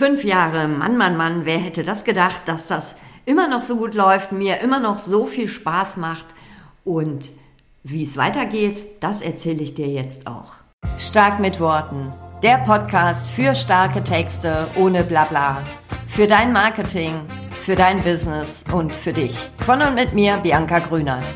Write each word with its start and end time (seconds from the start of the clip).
Fünf 0.00 0.24
Jahre, 0.24 0.66
Mann, 0.66 0.96
Mann, 0.96 1.18
Mann, 1.18 1.44
wer 1.44 1.58
hätte 1.58 1.84
das 1.84 2.04
gedacht, 2.04 2.44
dass 2.46 2.66
das 2.66 2.96
immer 3.26 3.48
noch 3.48 3.60
so 3.60 3.76
gut 3.76 3.92
läuft, 3.92 4.32
mir 4.32 4.62
immer 4.62 4.80
noch 4.80 4.96
so 4.96 5.26
viel 5.26 5.46
Spaß 5.46 5.98
macht 5.98 6.24
und 6.84 7.28
wie 7.82 8.04
es 8.04 8.16
weitergeht, 8.16 8.86
das 9.00 9.20
erzähle 9.20 9.62
ich 9.62 9.74
dir 9.74 9.88
jetzt 9.88 10.26
auch. 10.26 10.54
Stark 10.98 11.38
mit 11.38 11.60
Worten. 11.60 12.14
Der 12.42 12.56
Podcast 12.64 13.28
für 13.28 13.54
starke 13.54 14.02
Texte 14.02 14.68
ohne 14.76 15.04
Blabla. 15.04 15.60
Für 16.08 16.26
dein 16.26 16.54
Marketing, 16.54 17.12
für 17.52 17.76
dein 17.76 18.02
Business 18.02 18.64
und 18.72 18.94
für 18.94 19.12
dich. 19.12 19.36
Von 19.66 19.82
und 19.82 19.96
mit 19.96 20.14
mir, 20.14 20.38
Bianca 20.38 20.78
Grünert. 20.78 21.26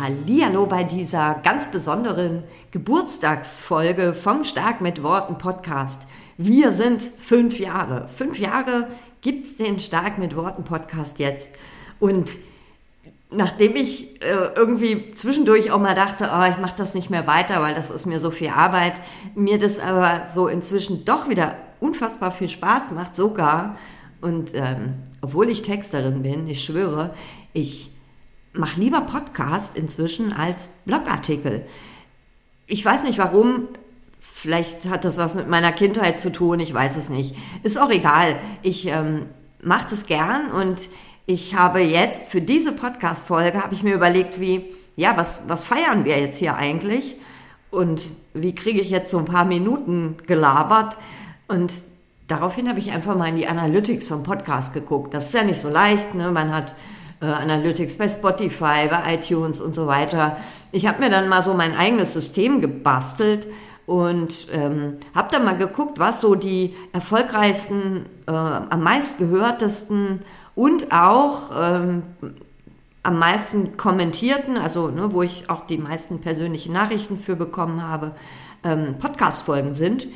Hallo 0.00 0.64
bei 0.64 0.84
dieser 0.84 1.34
ganz 1.42 1.70
besonderen 1.70 2.44
Geburtstagsfolge 2.70 4.14
vom 4.14 4.44
Stark 4.44 4.80
mit 4.80 5.02
Worten 5.02 5.36
Podcast. 5.36 6.06
Wir 6.40 6.70
sind 6.70 7.02
fünf 7.02 7.58
Jahre. 7.58 8.06
Fünf 8.16 8.38
Jahre 8.38 8.86
gibt 9.22 9.44
es 9.44 9.56
den 9.56 9.80
Stark 9.80 10.18
mit 10.18 10.36
Worten 10.36 10.62
Podcast 10.62 11.18
jetzt. 11.18 11.50
Und 11.98 12.30
nachdem 13.28 13.74
ich 13.74 14.22
äh, 14.22 14.52
irgendwie 14.54 15.12
zwischendurch 15.14 15.72
auch 15.72 15.80
mal 15.80 15.96
dachte, 15.96 16.30
oh, 16.32 16.48
ich 16.48 16.58
mache 16.58 16.76
das 16.76 16.94
nicht 16.94 17.10
mehr 17.10 17.26
weiter, 17.26 17.60
weil 17.60 17.74
das 17.74 17.90
ist 17.90 18.06
mir 18.06 18.20
so 18.20 18.30
viel 18.30 18.50
Arbeit, 18.50 19.02
mir 19.34 19.58
das 19.58 19.80
aber 19.80 20.26
so 20.26 20.46
inzwischen 20.46 21.04
doch 21.04 21.28
wieder 21.28 21.56
unfassbar 21.80 22.30
viel 22.30 22.48
Spaß 22.48 22.92
macht, 22.92 23.16
sogar. 23.16 23.76
Und 24.20 24.54
ähm, 24.54 24.94
obwohl 25.20 25.48
ich 25.48 25.62
Texterin 25.62 26.22
bin, 26.22 26.46
ich 26.46 26.62
schwöre, 26.62 27.14
ich 27.52 27.90
mache 28.52 28.78
lieber 28.78 29.00
Podcast 29.00 29.76
inzwischen 29.76 30.32
als 30.32 30.70
Blogartikel. 30.84 31.66
Ich 32.68 32.84
weiß 32.84 33.02
nicht 33.02 33.18
warum, 33.18 33.66
Vielleicht 34.18 34.88
hat 34.88 35.04
das 35.04 35.18
was 35.18 35.34
mit 35.34 35.48
meiner 35.48 35.72
Kindheit 35.72 36.20
zu 36.20 36.30
tun, 36.30 36.60
ich 36.60 36.72
weiß 36.72 36.96
es 36.96 37.08
nicht. 37.08 37.34
Ist 37.62 37.80
auch 37.80 37.90
egal. 37.90 38.36
Ich 38.62 38.86
ähm, 38.86 39.26
mache 39.62 39.88
das 39.90 40.06
gern 40.06 40.50
und 40.50 40.78
ich 41.26 41.54
habe 41.54 41.80
jetzt 41.80 42.28
für 42.28 42.40
diese 42.40 42.72
Podcast-Folge 42.72 43.62
habe 43.62 43.74
ich 43.74 43.82
mir 43.82 43.94
überlegt, 43.94 44.40
wie, 44.40 44.74
ja, 44.96 45.16
was, 45.16 45.42
was 45.46 45.64
feiern 45.64 46.04
wir 46.04 46.18
jetzt 46.18 46.38
hier 46.38 46.56
eigentlich? 46.56 47.16
Und 47.70 48.08
wie 48.32 48.54
kriege 48.54 48.80
ich 48.80 48.90
jetzt 48.90 49.10
so 49.10 49.18
ein 49.18 49.26
paar 49.26 49.44
Minuten 49.44 50.16
gelabert? 50.26 50.96
Und 51.48 51.72
daraufhin 52.28 52.68
habe 52.68 52.78
ich 52.78 52.92
einfach 52.92 53.16
mal 53.16 53.28
in 53.28 53.36
die 53.36 53.46
Analytics 53.46 54.06
vom 54.06 54.22
Podcast 54.22 54.72
geguckt. 54.72 55.12
Das 55.12 55.26
ist 55.26 55.34
ja 55.34 55.42
nicht 55.42 55.60
so 55.60 55.68
leicht, 55.68 56.14
ne? 56.14 56.30
Man 56.30 56.54
hat 56.54 56.74
äh, 57.20 57.26
Analytics 57.26 57.98
bei 57.98 58.08
Spotify, 58.08 58.88
bei 58.88 59.14
iTunes 59.14 59.60
und 59.60 59.74
so 59.74 59.86
weiter. 59.86 60.36
Ich 60.72 60.86
habe 60.86 61.00
mir 61.00 61.10
dann 61.10 61.28
mal 61.28 61.42
so 61.42 61.54
mein 61.54 61.76
eigenes 61.76 62.14
System 62.14 62.60
gebastelt 62.60 63.48
und 63.88 64.48
ähm, 64.52 64.98
habe 65.14 65.28
dann 65.32 65.46
mal 65.46 65.56
geguckt, 65.56 65.98
was 65.98 66.20
so 66.20 66.34
die 66.34 66.74
erfolgreichsten, 66.92 68.04
äh, 68.26 68.32
am 68.32 68.82
meistgehörtesten 68.82 70.20
und 70.54 70.92
auch 70.92 71.50
ähm, 71.58 72.02
am 73.02 73.18
meisten 73.18 73.78
kommentierten, 73.78 74.58
also 74.58 74.88
ne, 74.88 75.12
wo 75.12 75.22
ich 75.22 75.48
auch 75.48 75.66
die 75.66 75.78
meisten 75.78 76.20
persönlichen 76.20 76.74
Nachrichten 76.74 77.16
für 77.16 77.34
bekommen 77.34 77.82
habe, 77.82 78.12
ähm, 78.62 78.96
Podcast-Folgen 78.98 79.74
sind. 79.74 80.06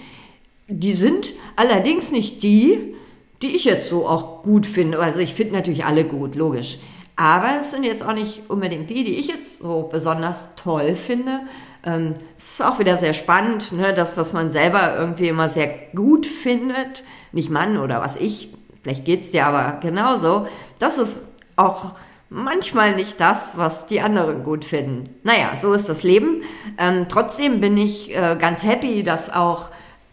Die 0.69 0.93
sind 0.93 1.33
allerdings 1.57 2.13
nicht 2.13 2.43
die, 2.43 2.95
die 3.41 3.57
ich 3.57 3.65
jetzt 3.65 3.89
so 3.89 4.07
auch 4.07 4.43
gut 4.43 4.67
finde. 4.67 4.99
Also 4.99 5.21
ich 5.21 5.33
finde 5.33 5.55
natürlich 5.55 5.87
alle 5.87 6.05
gut, 6.05 6.35
logisch. 6.35 6.79
Aber 7.17 7.49
es 7.59 7.71
sind 7.71 7.85
jetzt 7.85 8.05
auch 8.05 8.15
nicht 8.15 8.43
unbedingt 8.51 8.91
die, 8.91 9.05
die 9.05 9.19
ich 9.19 9.29
jetzt 9.29 9.61
so 9.61 9.89
besonders 9.91 10.55
toll 10.57 10.95
finde, 10.95 11.41
ähm, 11.85 12.15
es 12.37 12.53
ist 12.53 12.63
auch 12.63 12.79
wieder 12.79 12.97
sehr 12.97 13.15
spannend, 13.15 13.73
ne? 13.73 13.93
das, 13.95 14.17
was 14.17 14.33
man 14.33 14.51
selber 14.51 14.97
irgendwie 14.97 15.29
immer 15.29 15.49
sehr 15.49 15.73
gut 15.95 16.27
findet, 16.27 17.05
nicht 17.33 17.51
man 17.51 17.79
oder 17.79 18.01
was 18.01 18.17
ich, 18.17 18.53
vielleicht 18.83 19.05
geht's 19.05 19.31
dir 19.31 19.47
aber 19.47 19.81
genauso, 19.81 20.47
das 20.79 20.99
ist 20.99 21.29
auch 21.57 21.93
manchmal 22.31 22.95
nicht 22.95 23.21
das, 23.21 23.57
was 23.57 23.87
die 23.87 24.01
anderen 24.01 24.43
gut 24.43 24.65
finden. 24.65 25.05
Naja, 25.23 25.51
so 25.57 25.73
ist 25.75 25.89
das 25.89 26.03
Leben. 26.03 26.43
Ähm, 26.79 27.07
trotzdem 27.09 27.61
bin 27.61 27.77
ich 27.77 28.17
äh, 28.17 28.37
ganz 28.39 28.63
happy, 28.63 29.03
dass 29.03 29.33
auch 29.33 29.69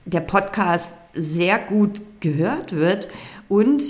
der 0.05 0.19
Podcast 0.19 0.93
sehr 1.13 1.59
gut 1.59 2.01
gehört 2.19 2.75
wird. 2.75 3.09
Und 3.47 3.83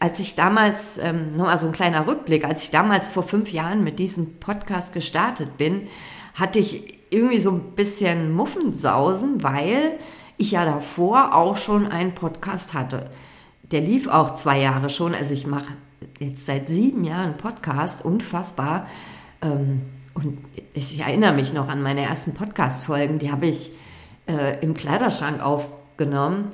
als 0.00 0.18
ich 0.18 0.34
damals, 0.34 0.98
ähm, 0.98 1.32
nochmal 1.32 1.58
so 1.58 1.66
ein 1.66 1.72
kleiner 1.72 2.06
Rückblick, 2.06 2.44
als 2.44 2.64
ich 2.64 2.70
damals 2.70 3.08
vor 3.08 3.22
fünf 3.22 3.50
Jahren 3.52 3.84
mit 3.84 3.98
diesem 3.98 4.38
Podcast 4.38 4.92
gestartet 4.92 5.56
bin, 5.56 5.88
hatte 6.34 6.58
ich 6.58 6.95
irgendwie 7.10 7.40
so 7.40 7.50
ein 7.50 7.72
bisschen 7.74 8.32
Muffensausen, 8.32 9.42
weil 9.42 9.98
ich 10.36 10.52
ja 10.52 10.64
davor 10.64 11.34
auch 11.34 11.56
schon 11.56 11.86
einen 11.86 12.12
Podcast 12.12 12.74
hatte. 12.74 13.10
Der 13.70 13.80
lief 13.80 14.08
auch 14.08 14.34
zwei 14.34 14.60
Jahre 14.60 14.90
schon. 14.90 15.14
Also 15.14 15.32
ich 15.32 15.46
mache 15.46 15.72
jetzt 16.18 16.46
seit 16.46 16.68
sieben 16.68 17.04
Jahren 17.04 17.36
Podcast, 17.36 18.04
unfassbar. 18.04 18.86
Ähm, 19.42 19.82
und 20.14 20.38
ich 20.72 21.00
erinnere 21.00 21.32
mich 21.32 21.52
noch 21.52 21.68
an 21.68 21.82
meine 21.82 22.02
ersten 22.02 22.34
Podcast-Folgen, 22.34 23.18
die 23.18 23.30
habe 23.30 23.46
ich 23.46 23.72
äh, 24.26 24.58
im 24.60 24.74
Kleiderschrank 24.74 25.42
aufgenommen. 25.42 26.48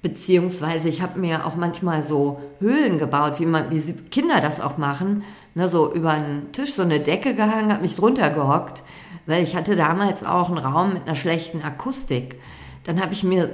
Beziehungsweise 0.00 0.88
ich 0.88 1.00
habe 1.00 1.18
mir 1.18 1.46
auch 1.46 1.56
manchmal 1.56 2.04
so 2.04 2.40
Höhlen 2.60 2.98
gebaut, 2.98 3.40
wie, 3.40 3.46
man, 3.46 3.70
wie 3.70 3.92
Kinder 4.10 4.40
das 4.40 4.60
auch 4.60 4.76
machen. 4.76 5.22
Ne, 5.54 5.68
so 5.68 5.92
über 5.92 6.10
einen 6.10 6.52
Tisch 6.52 6.74
so 6.74 6.82
eine 6.82 7.00
Decke 7.00 7.34
gehangen, 7.34 7.70
habe 7.70 7.82
mich 7.82 7.96
drunter 7.96 8.28
gehockt 8.30 8.82
weil 9.26 9.42
ich 9.42 9.56
hatte 9.56 9.76
damals 9.76 10.24
auch 10.24 10.48
einen 10.48 10.58
Raum 10.58 10.94
mit 10.94 11.06
einer 11.06 11.16
schlechten 11.16 11.62
Akustik. 11.62 12.40
Dann 12.84 13.00
habe 13.00 13.14
ich 13.14 13.24
mir 13.24 13.48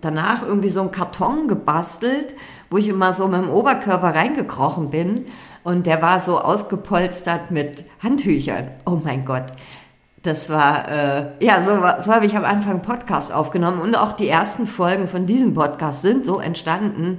danach 0.00 0.42
irgendwie 0.42 0.68
so 0.68 0.80
einen 0.80 0.90
Karton 0.90 1.46
gebastelt, 1.46 2.34
wo 2.70 2.78
ich 2.78 2.88
immer 2.88 3.14
so 3.14 3.28
mit 3.28 3.40
dem 3.40 3.50
Oberkörper 3.50 4.14
reingekrochen 4.14 4.90
bin. 4.90 5.26
Und 5.62 5.86
der 5.86 6.02
war 6.02 6.18
so 6.18 6.40
ausgepolstert 6.40 7.52
mit 7.52 7.84
Handtüchern. 8.02 8.72
Oh 8.84 8.98
mein 9.02 9.24
Gott. 9.24 9.46
Das 10.22 10.50
war, 10.50 10.88
äh, 10.88 11.26
ja, 11.40 11.62
so, 11.62 11.74
so 12.00 12.12
habe 12.12 12.26
ich 12.26 12.36
am 12.36 12.44
Anfang 12.44 12.82
Podcast 12.82 13.32
aufgenommen. 13.32 13.80
Und 13.80 13.94
auch 13.94 14.12
die 14.12 14.28
ersten 14.28 14.66
Folgen 14.66 15.06
von 15.06 15.26
diesem 15.26 15.54
Podcast 15.54 16.02
sind 16.02 16.26
so 16.26 16.40
entstanden, 16.40 17.18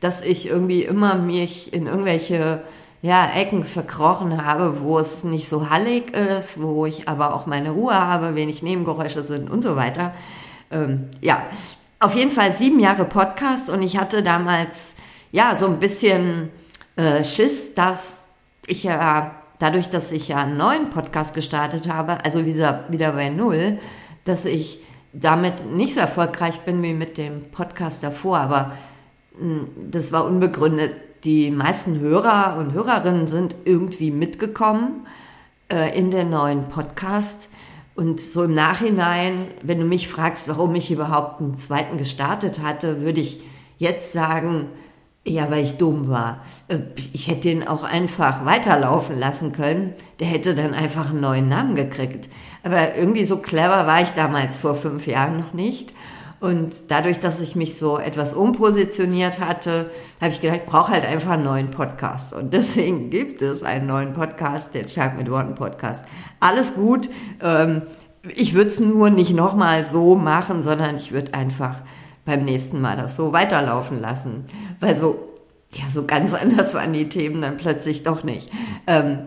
dass 0.00 0.22
ich 0.22 0.48
irgendwie 0.48 0.82
immer 0.82 1.14
mich 1.16 1.72
in 1.72 1.86
irgendwelche 1.86 2.62
ja, 3.02 3.28
Ecken 3.34 3.64
verkrochen 3.64 4.44
habe, 4.44 4.80
wo 4.80 4.98
es 4.98 5.24
nicht 5.24 5.48
so 5.48 5.68
hallig 5.68 6.16
ist, 6.16 6.62
wo 6.62 6.86
ich 6.86 7.08
aber 7.08 7.34
auch 7.34 7.46
meine 7.46 7.70
Ruhe 7.70 7.94
habe, 7.94 8.36
wenig 8.36 8.62
Nebengeräusche 8.62 9.24
sind 9.24 9.50
und 9.50 9.62
so 9.62 9.74
weiter. 9.74 10.14
Ähm, 10.70 11.08
ja, 11.20 11.42
auf 11.98 12.14
jeden 12.14 12.30
Fall 12.30 12.52
sieben 12.52 12.78
Jahre 12.78 13.04
Podcast 13.04 13.68
und 13.68 13.82
ich 13.82 13.98
hatte 13.98 14.22
damals 14.22 14.94
ja 15.32 15.56
so 15.56 15.66
ein 15.66 15.80
bisschen 15.80 16.50
äh, 16.94 17.24
Schiss, 17.24 17.74
dass 17.74 18.24
ich 18.68 18.84
ja 18.84 19.32
dadurch, 19.58 19.88
dass 19.88 20.12
ich 20.12 20.28
ja 20.28 20.36
einen 20.38 20.56
neuen 20.56 20.90
Podcast 20.90 21.34
gestartet 21.34 21.92
habe, 21.92 22.24
also 22.24 22.46
wieder, 22.46 22.84
bei 22.88 23.30
Null, 23.30 23.78
dass 24.24 24.44
ich 24.44 24.78
damit 25.12 25.66
nicht 25.70 25.94
so 25.94 26.00
erfolgreich 26.00 26.60
bin 26.60 26.82
wie 26.82 26.94
mit 26.94 27.18
dem 27.18 27.50
Podcast 27.50 28.04
davor, 28.04 28.38
aber 28.38 28.72
mh, 29.40 29.40
hm, 29.40 29.68
das 29.90 30.12
war 30.12 30.24
unbegründet 30.24 30.94
die 31.24 31.50
meisten 31.50 32.00
Hörer 32.00 32.56
und 32.58 32.72
Hörerinnen 32.72 33.26
sind 33.26 33.54
irgendwie 33.64 34.10
mitgekommen 34.10 35.06
äh, 35.70 35.96
in 35.96 36.10
den 36.10 36.30
neuen 36.30 36.68
Podcast. 36.68 37.48
Und 37.94 38.20
so 38.20 38.44
im 38.44 38.54
Nachhinein, 38.54 39.34
wenn 39.62 39.78
du 39.78 39.84
mich 39.84 40.08
fragst, 40.08 40.48
warum 40.48 40.74
ich 40.74 40.90
überhaupt 40.90 41.40
einen 41.40 41.58
zweiten 41.58 41.98
gestartet 41.98 42.60
hatte, 42.60 43.02
würde 43.02 43.20
ich 43.20 43.40
jetzt 43.78 44.12
sagen, 44.12 44.68
ja, 45.24 45.50
weil 45.50 45.62
ich 45.62 45.76
dumm 45.76 46.08
war. 46.08 46.40
Äh, 46.68 46.78
ich 47.12 47.28
hätte 47.28 47.50
ihn 47.50 47.66
auch 47.66 47.84
einfach 47.84 48.44
weiterlaufen 48.44 49.18
lassen 49.18 49.52
können. 49.52 49.94
Der 50.18 50.26
hätte 50.26 50.54
dann 50.54 50.74
einfach 50.74 51.10
einen 51.10 51.20
neuen 51.20 51.48
Namen 51.48 51.76
gekriegt. 51.76 52.28
Aber 52.64 52.96
irgendwie 52.96 53.24
so 53.24 53.38
clever 53.38 53.86
war 53.86 54.02
ich 54.02 54.10
damals 54.10 54.58
vor 54.58 54.74
fünf 54.74 55.06
Jahren 55.06 55.38
noch 55.38 55.52
nicht. 55.52 55.94
Und 56.42 56.90
dadurch, 56.90 57.20
dass 57.20 57.38
ich 57.38 57.54
mich 57.54 57.78
so 57.78 57.98
etwas 57.98 58.32
umpositioniert 58.32 59.38
hatte, 59.38 59.88
habe 60.20 60.32
ich 60.32 60.40
gedacht, 60.40 60.62
ich 60.64 60.66
brauche 60.66 60.90
halt 60.90 61.04
einfach 61.04 61.30
einen 61.30 61.44
neuen 61.44 61.70
Podcast. 61.70 62.32
Und 62.32 62.52
deswegen 62.52 63.10
gibt 63.10 63.42
es 63.42 63.62
einen 63.62 63.86
neuen 63.86 64.12
Podcast, 64.12 64.74
den 64.74 64.88
Stark 64.88 65.16
mit 65.16 65.30
Worten 65.30 65.54
Podcast. 65.54 66.04
Alles 66.40 66.74
gut. 66.74 67.08
Ähm, 67.40 67.82
ich 68.34 68.54
würde 68.54 68.70
es 68.70 68.80
nur 68.80 69.08
nicht 69.10 69.32
nochmal 69.32 69.84
so 69.84 70.16
machen, 70.16 70.64
sondern 70.64 70.96
ich 70.96 71.12
würde 71.12 71.32
einfach 71.32 71.76
beim 72.24 72.44
nächsten 72.44 72.80
Mal 72.80 72.96
das 72.96 73.14
so 73.14 73.32
weiterlaufen 73.32 74.00
lassen. 74.00 74.46
Weil 74.80 74.96
so, 74.96 75.28
ja, 75.70 75.88
so 75.90 76.06
ganz 76.06 76.34
anders 76.42 76.74
waren 76.74 76.92
die 76.92 77.08
Themen 77.08 77.40
dann 77.40 77.56
plötzlich 77.56 78.02
doch 78.02 78.24
nicht. 78.24 78.50
Ähm, 78.88 79.18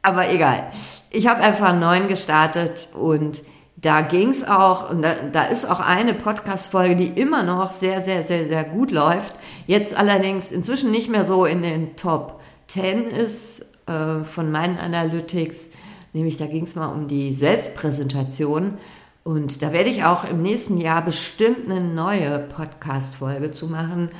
aber 0.00 0.30
egal. 0.30 0.68
Ich 1.10 1.26
habe 1.26 1.42
einfach 1.42 1.70
einen 1.70 1.80
neuen 1.80 2.06
gestartet 2.06 2.88
und 2.94 3.42
da 3.82 4.00
ging's 4.00 4.44
auch, 4.44 4.90
und 4.90 5.02
da, 5.02 5.14
da 5.32 5.44
ist 5.44 5.68
auch 5.68 5.80
eine 5.80 6.14
Podcast-Folge, 6.14 6.96
die 6.96 7.20
immer 7.20 7.42
noch 7.42 7.72
sehr, 7.72 8.00
sehr, 8.00 8.22
sehr, 8.22 8.48
sehr 8.48 8.64
gut 8.64 8.92
läuft. 8.92 9.34
Jetzt 9.66 9.94
allerdings 9.94 10.52
inzwischen 10.52 10.92
nicht 10.92 11.10
mehr 11.10 11.24
so 11.24 11.44
in 11.44 11.62
den 11.62 11.96
Top 11.96 12.40
10 12.68 13.08
ist 13.08 13.66
äh, 13.86 14.22
von 14.24 14.52
meinen 14.52 14.78
Analytics. 14.78 15.68
Nämlich 16.12 16.36
da 16.36 16.46
ging's 16.46 16.76
mal 16.76 16.86
um 16.86 17.08
die 17.08 17.34
Selbstpräsentation. 17.34 18.78
Und 19.24 19.62
da 19.62 19.72
werde 19.72 19.90
ich 19.90 20.04
auch 20.04 20.24
im 20.24 20.42
nächsten 20.42 20.78
Jahr 20.78 21.02
bestimmt 21.04 21.68
eine 21.68 21.80
neue 21.80 22.38
Podcast-Folge 22.38 23.50
zu 23.50 23.66
machen. 23.66 24.10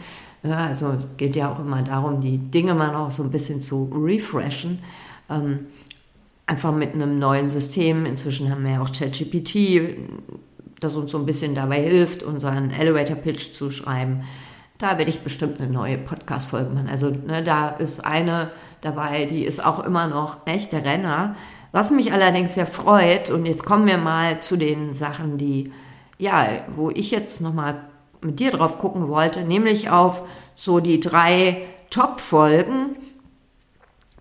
Ja, 0.42 0.66
also 0.66 0.88
es 0.90 1.08
geht 1.16 1.36
ja 1.36 1.52
auch 1.52 1.60
immer 1.60 1.82
darum, 1.82 2.20
die 2.20 2.38
Dinge 2.38 2.74
mal 2.74 2.96
auch 2.96 3.12
so 3.12 3.22
ein 3.22 3.30
bisschen 3.30 3.62
zu 3.62 3.90
refreshen. 3.94 4.80
Ähm, 5.30 5.66
einfach 6.46 6.72
mit 6.72 6.94
einem 6.94 7.18
neuen 7.18 7.48
System. 7.48 8.06
Inzwischen 8.06 8.50
haben 8.50 8.64
wir 8.64 8.72
ja 8.72 8.82
auch 8.82 8.92
ChatGPT, 8.92 9.98
das 10.80 10.96
uns 10.96 11.10
so 11.10 11.18
ein 11.18 11.26
bisschen 11.26 11.54
dabei 11.54 11.80
hilft, 11.82 12.22
unseren 12.22 12.70
Elevator-Pitch 12.70 13.52
zu 13.52 13.70
schreiben. 13.70 14.24
Da 14.78 14.98
werde 14.98 15.10
ich 15.10 15.20
bestimmt 15.20 15.60
eine 15.60 15.70
neue 15.70 15.98
Podcast-Folge 15.98 16.70
machen. 16.70 16.88
Also 16.88 17.10
ne, 17.10 17.42
da 17.44 17.68
ist 17.68 18.04
eine 18.04 18.50
dabei, 18.80 19.26
die 19.26 19.44
ist 19.44 19.64
auch 19.64 19.84
immer 19.84 20.08
noch 20.08 20.38
echt 20.46 20.72
der 20.72 20.84
Renner. 20.84 21.36
Was 21.70 21.90
mich 21.90 22.12
allerdings 22.12 22.54
sehr 22.54 22.66
freut, 22.66 23.30
und 23.30 23.46
jetzt 23.46 23.64
kommen 23.64 23.86
wir 23.86 23.96
mal 23.96 24.40
zu 24.40 24.56
den 24.56 24.92
Sachen, 24.92 25.38
die, 25.38 25.72
ja, 26.18 26.46
wo 26.74 26.90
ich 26.90 27.10
jetzt 27.10 27.40
nochmal 27.40 27.84
mit 28.20 28.40
dir 28.40 28.50
drauf 28.50 28.78
gucken 28.78 29.08
wollte, 29.08 29.42
nämlich 29.42 29.88
auf 29.88 30.22
so 30.56 30.80
die 30.80 31.00
drei 31.00 31.62
Top-Folgen 31.90 32.96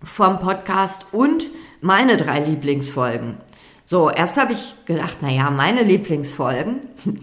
vom 0.02 0.38
Podcast 0.38 1.06
und 1.12 1.44
meine 1.82 2.16
drei 2.16 2.40
Lieblingsfolgen. 2.40 3.36
So, 3.84 4.08
erst 4.08 4.38
habe 4.38 4.54
ich 4.54 4.74
gedacht, 4.86 5.20
naja, 5.20 5.50
meine 5.50 5.82
Lieblingsfolgen, 5.82 6.80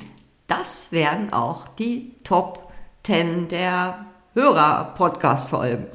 das 0.48 0.92
wären 0.92 1.34
auch 1.34 1.68
die 1.68 2.16
Top 2.24 2.72
10 3.04 3.48
der 3.48 4.06
Hörer-Podcast-Folgen. 4.36 5.88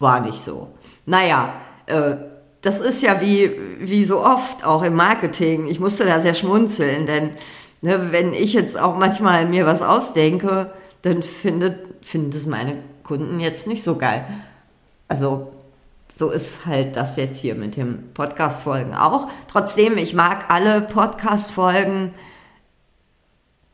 War 0.00 0.20
nicht 0.20 0.42
so. 0.42 0.68
Naja, 1.06 1.52
äh, 1.86 2.16
das 2.62 2.80
ist 2.80 3.02
ja 3.02 3.20
wie, 3.20 3.52
wie 3.78 4.04
so 4.04 4.24
oft 4.24 4.64
auch 4.64 4.82
im 4.82 4.94
Marketing. 4.94 5.68
Ich 5.68 5.78
musste 5.78 6.04
da 6.06 6.20
sehr 6.20 6.34
schmunzeln, 6.34 7.06
denn 7.06 7.30
ne, 7.82 8.10
wenn 8.10 8.32
ich 8.32 8.54
jetzt 8.54 8.78
auch 8.78 8.96
manchmal 8.96 9.46
mir 9.46 9.66
was 9.66 9.82
ausdenke, 9.82 10.72
dann 11.02 11.22
findet, 11.22 12.04
finden 12.04 12.30
es 12.30 12.46
meine 12.46 12.76
Kunden 13.04 13.38
jetzt 13.38 13.66
nicht 13.66 13.82
so 13.82 13.96
geil. 13.96 14.26
Also 15.06 15.52
so 16.18 16.30
ist 16.30 16.66
halt 16.66 16.96
das 16.96 17.16
jetzt 17.16 17.40
hier 17.40 17.54
mit 17.54 17.76
dem 17.76 18.12
Podcast-Folgen 18.12 18.92
auch. 18.92 19.28
Trotzdem, 19.46 19.96
ich 19.98 20.14
mag 20.14 20.46
alle 20.48 20.80
Podcast-Folgen 20.80 22.12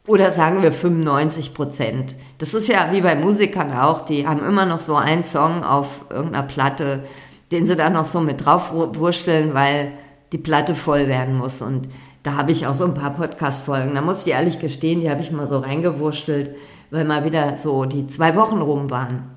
oder 0.06 0.31
sagen 0.31 0.62
wir 0.62 0.70
95 0.70 1.55
Prozent. 1.55 2.14
Das 2.37 2.52
ist 2.52 2.69
ja 2.69 2.93
wie 2.93 3.00
bei 3.00 3.17
Musikern 3.17 3.73
auch, 3.73 4.05
die 4.05 4.26
haben 4.26 4.44
immer 4.46 4.67
noch 4.67 4.81
so 4.81 4.94
einen 4.94 5.25
Song 5.25 5.64
auf 5.64 6.05
irgendeiner 6.11 6.46
Platte, 6.46 7.05
den 7.50 7.64
sie 7.64 7.76
dann 7.76 7.94
noch 7.94 8.05
so 8.05 8.20
mit 8.20 8.44
drauf 8.44 8.73
wurschteln, 8.73 9.55
weil 9.55 9.93
die 10.32 10.38
Platte 10.38 10.75
voll 10.75 11.08
werden 11.08 11.38
muss. 11.38 11.62
Und 11.62 11.88
da 12.25 12.35
habe 12.35 12.52
ich 12.52 12.67
auch 12.67 12.75
so 12.75 12.85
ein 12.85 12.93
paar 12.93 13.14
Podcast-Folgen. 13.14 13.94
Da 13.94 14.02
muss 14.02 14.26
ich 14.26 14.32
ehrlich 14.35 14.58
gestehen, 14.58 15.00
die 15.00 15.08
habe 15.08 15.23
ich 15.23 15.32
mal 15.32 15.46
so 15.46 15.61
reingewurschtelt, 15.61 16.55
weil 16.91 17.06
mal 17.06 17.25
wieder 17.25 17.56
so 17.56 17.87
die 17.87 18.06
zwei 18.06 18.37
Wochen 18.37 18.58
rum 18.58 18.91
waren. 18.91 19.31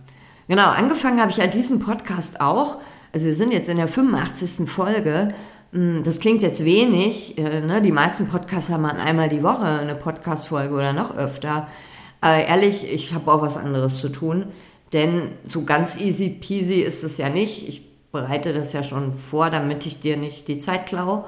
Genau, 0.50 0.68
angefangen 0.68 1.22
habe 1.22 1.32
ich 1.32 1.38
ja 1.38 1.48
diesen 1.48 1.80
Podcast 1.80 2.42
auch 2.42 2.80
also 3.18 3.26
wir 3.26 3.34
sind 3.34 3.52
jetzt 3.52 3.68
in 3.68 3.78
der 3.78 3.88
85. 3.88 4.70
Folge. 4.70 5.30
Hm, 5.72 6.04
das 6.04 6.20
klingt 6.20 6.44
jetzt 6.44 6.64
wenig. 6.64 7.36
Äh, 7.40 7.62
ne? 7.62 7.82
Die 7.82 7.92
meisten 7.92 8.28
Podcasts 8.28 8.70
haben 8.70 8.86
einmal 8.86 9.28
die 9.28 9.42
Woche 9.42 9.66
eine 9.66 9.96
Podcast-Folge 9.96 10.72
oder 10.72 10.94
noch 10.94 11.18
öfter. 11.18 11.68
Aber 12.22 12.46
ehrlich, 12.46 12.94
ich 12.94 13.16
habe 13.16 13.34
auch 13.34 13.42
was 13.42 13.58
anderes 13.58 13.98
zu 13.98 14.10
tun. 14.10 14.46
Denn 14.94 15.32
so 15.44 15.64
ganz 15.64 16.00
easy 16.00 16.30
peasy 16.30 16.82
ist 16.82 17.04
es 17.04 17.18
ja 17.18 17.30
nicht. 17.30 17.68
Ich 17.68 17.90
bereite 18.12 18.54
das 18.54 18.72
ja 18.74 18.84
schon 18.84 19.16
vor, 19.16 19.50
damit 19.50 19.88
ich 19.88 20.00
dir 20.00 20.16
nicht 20.16 20.48
die 20.48 20.60
Zeit 20.60 20.86
klaue 20.86 21.26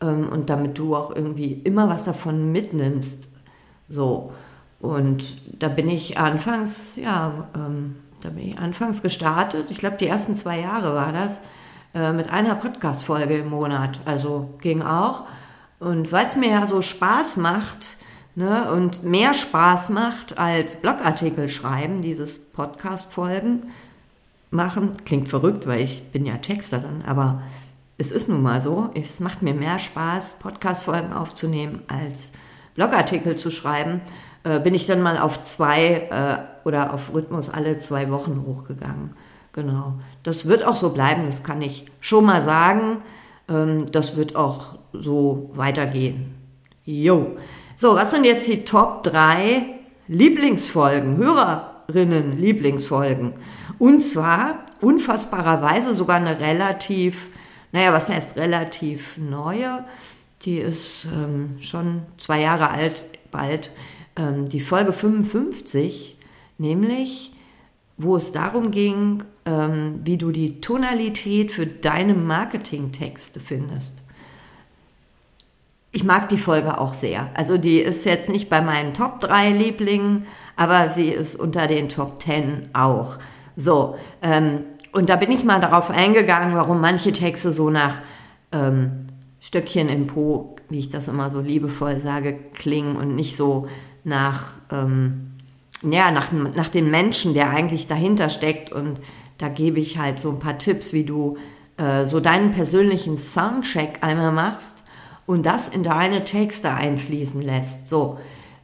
ähm, 0.00 0.28
und 0.28 0.50
damit 0.50 0.78
du 0.78 0.94
auch 0.94 1.12
irgendwie 1.12 1.60
immer 1.64 1.88
was 1.88 2.04
davon 2.04 2.52
mitnimmst. 2.52 3.26
So. 3.88 4.30
Und 4.78 5.38
da 5.58 5.66
bin 5.66 5.88
ich 5.88 6.16
anfangs, 6.16 6.94
ja, 6.94 7.48
ähm, 7.56 7.96
da 8.24 8.30
bin 8.30 8.48
ich 8.48 8.58
anfangs 8.58 9.02
gestartet. 9.02 9.66
Ich 9.68 9.78
glaube, 9.78 9.98
die 9.98 10.06
ersten 10.06 10.34
zwei 10.34 10.60
Jahre 10.60 10.94
war 10.94 11.12
das. 11.12 11.42
Äh, 11.94 12.12
mit 12.12 12.30
einer 12.30 12.54
Podcast-Folge 12.54 13.36
im 13.36 13.50
Monat. 13.50 14.00
Also 14.06 14.54
ging 14.62 14.82
auch. 14.82 15.24
Und 15.78 16.10
weil 16.10 16.26
es 16.26 16.34
mir 16.34 16.48
ja 16.48 16.66
so 16.66 16.80
Spaß 16.80 17.36
macht 17.36 17.98
ne, 18.34 18.72
und 18.72 19.04
mehr 19.04 19.34
Spaß 19.34 19.90
macht 19.90 20.38
als 20.38 20.80
Blogartikel 20.80 21.48
schreiben, 21.50 22.00
dieses 22.00 22.38
Podcast-Folgen 22.38 23.64
machen, 24.50 24.94
klingt 25.04 25.28
verrückt, 25.28 25.66
weil 25.66 25.80
ich 25.80 26.10
bin 26.10 26.24
ja 26.24 26.38
Texterin, 26.38 27.02
aber 27.06 27.42
es 27.98 28.10
ist 28.10 28.30
nun 28.30 28.42
mal 28.42 28.62
so. 28.62 28.90
Es 28.94 29.20
macht 29.20 29.42
mir 29.42 29.54
mehr 29.54 29.78
Spaß, 29.78 30.38
Podcast-Folgen 30.38 31.12
aufzunehmen, 31.12 31.82
als 31.88 32.32
Blogartikel 32.74 33.36
zu 33.36 33.50
schreiben 33.50 34.00
äh, 34.44 34.60
bin 34.60 34.74
ich 34.74 34.86
dann 34.86 35.02
mal 35.02 35.18
auf 35.18 35.42
zwei 35.42 36.08
äh, 36.10 36.66
oder 36.66 36.92
auf 36.92 37.12
Rhythmus 37.12 37.48
alle 37.48 37.78
zwei 37.80 38.10
Wochen 38.10 38.44
hochgegangen. 38.46 39.16
Genau. 39.52 39.94
Das 40.22 40.46
wird 40.46 40.66
auch 40.66 40.76
so 40.76 40.90
bleiben, 40.90 41.26
das 41.26 41.44
kann 41.44 41.62
ich 41.62 41.86
schon 42.00 42.26
mal 42.26 42.42
sagen. 42.42 42.98
Ähm, 43.48 43.86
das 43.90 44.16
wird 44.16 44.36
auch 44.36 44.78
so 44.92 45.50
weitergehen. 45.54 46.34
Jo. 46.84 47.36
So, 47.76 47.94
was 47.94 48.10
sind 48.10 48.24
jetzt 48.24 48.46
die 48.46 48.64
Top 48.64 49.02
3 49.04 49.64
Lieblingsfolgen, 50.08 51.16
Hörerinnen 51.16 52.38
Lieblingsfolgen? 52.38 53.32
Und 53.78 54.00
zwar 54.00 54.66
unfassbarerweise 54.80 55.94
sogar 55.94 56.16
eine 56.16 56.38
relativ, 56.38 57.30
naja, 57.72 57.92
was 57.92 58.08
heißt 58.08 58.36
relativ 58.36 59.16
neue? 59.16 59.84
Die 60.42 60.58
ist 60.58 61.06
ähm, 61.06 61.56
schon 61.60 62.02
zwei 62.18 62.42
Jahre 62.42 62.70
alt, 62.70 63.06
bald 63.30 63.70
ähm, 64.16 64.48
die 64.48 64.60
Folge 64.60 64.92
55, 64.92 66.16
nämlich 66.58 67.32
wo 67.96 68.16
es 68.16 68.32
darum 68.32 68.70
ging, 68.70 69.22
ähm, 69.46 70.00
wie 70.04 70.16
du 70.16 70.32
die 70.32 70.60
Tonalität 70.60 71.52
für 71.52 71.66
deine 71.66 72.14
Marketingtexte 72.14 73.40
findest. 73.40 73.98
Ich 75.92 76.02
mag 76.02 76.28
die 76.28 76.38
Folge 76.38 76.78
auch 76.80 76.92
sehr. 76.92 77.30
Also 77.34 77.56
die 77.56 77.78
ist 77.78 78.04
jetzt 78.04 78.28
nicht 78.28 78.48
bei 78.48 78.60
meinen 78.60 78.94
Top 78.94 79.20
3 79.20 79.50
Lieblingen, 79.50 80.26
aber 80.56 80.88
sie 80.88 81.08
ist 81.08 81.36
unter 81.36 81.68
den 81.68 81.88
Top 81.88 82.20
10 82.20 82.70
auch. 82.72 83.18
So, 83.54 83.96
ähm, 84.20 84.64
und 84.90 85.08
da 85.08 85.16
bin 85.16 85.30
ich 85.30 85.44
mal 85.44 85.60
darauf 85.60 85.90
eingegangen, 85.90 86.54
warum 86.54 86.80
manche 86.80 87.12
Texte 87.12 87.52
so 87.52 87.70
nach 87.70 88.00
ähm, 88.50 89.06
Stöckchen 89.40 89.88
im 89.88 90.06
Po, 90.06 90.56
wie 90.68 90.78
ich 90.80 90.88
das 90.88 91.08
immer 91.08 91.30
so 91.30 91.40
liebevoll 91.40 92.00
sage, 92.00 92.38
klingen 92.54 92.96
und 92.96 93.14
nicht 93.14 93.36
so 93.36 93.68
nach, 94.04 94.52
ähm, 94.70 95.32
ja, 95.82 96.10
nach, 96.10 96.30
nach 96.32 96.68
den 96.68 96.90
Menschen, 96.90 97.34
der 97.34 97.50
eigentlich 97.50 97.86
dahinter 97.86 98.28
steckt. 98.28 98.70
Und 98.70 99.00
da 99.38 99.48
gebe 99.48 99.80
ich 99.80 99.98
halt 99.98 100.20
so 100.20 100.30
ein 100.30 100.38
paar 100.38 100.58
Tipps, 100.58 100.92
wie 100.92 101.04
du 101.04 101.36
äh, 101.76 102.04
so 102.04 102.20
deinen 102.20 102.52
persönlichen 102.52 103.18
Soundcheck 103.18 103.98
einmal 104.02 104.32
machst 104.32 104.82
und 105.26 105.44
das 105.46 105.68
in 105.68 105.82
deine 105.82 106.24
Texte 106.24 106.70
einfließen 106.70 107.42
lässt. 107.42 107.88
So, 107.88 108.18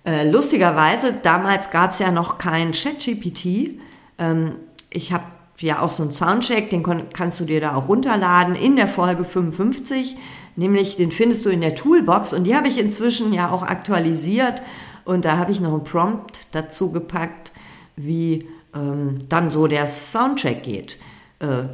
äh, 0.05 0.29
lustigerweise, 0.31 1.15
damals 1.23 1.71
gab 1.71 1.91
es 1.91 1.99
ja 1.99 2.11
noch 2.11 2.39
kein 2.39 2.73
ChatGPT. 2.73 3.81
Ähm, 4.19 4.53
ich 4.91 5.13
habe 5.13 5.25
ja 5.59 5.81
auch 5.81 5.91
so 5.91 6.03
einen 6.03 6.13
Soundcheck, 6.13 6.71
den 6.71 6.83
kannst 7.13 7.39
du 7.41 7.45
dir 7.45 7.61
da 7.61 7.75
auch 7.75 7.89
runterladen 7.89 8.55
in 8.55 8.77
der 8.77 8.89
Folge 8.89 9.25
55. 9.25 10.17
Nämlich 10.57 10.97
den 10.97 11.11
findest 11.11 11.45
du 11.45 11.51
in 11.51 11.61
der 11.61 11.75
Toolbox 11.75 12.33
und 12.33 12.45
die 12.45 12.57
habe 12.57 12.69
ich 12.69 12.79
inzwischen 12.79 13.33
ja 13.33 13.51
auch 13.51 13.63
aktualisiert 13.63 14.63
und 15.11 15.25
da 15.25 15.39
habe 15.39 15.51
ich 15.51 15.61
noch 15.61 15.73
einen 15.73 15.83
Prompt 15.83 16.47
dazu 16.53 16.93
gepackt, 16.93 17.51
wie 17.97 18.49
ähm, 18.73 19.19
dann 19.29 19.51
so 19.51 19.67
der 19.67 19.89
Soundcheck 19.89 20.63
geht. 20.63 20.99
Äh, 21.41 21.65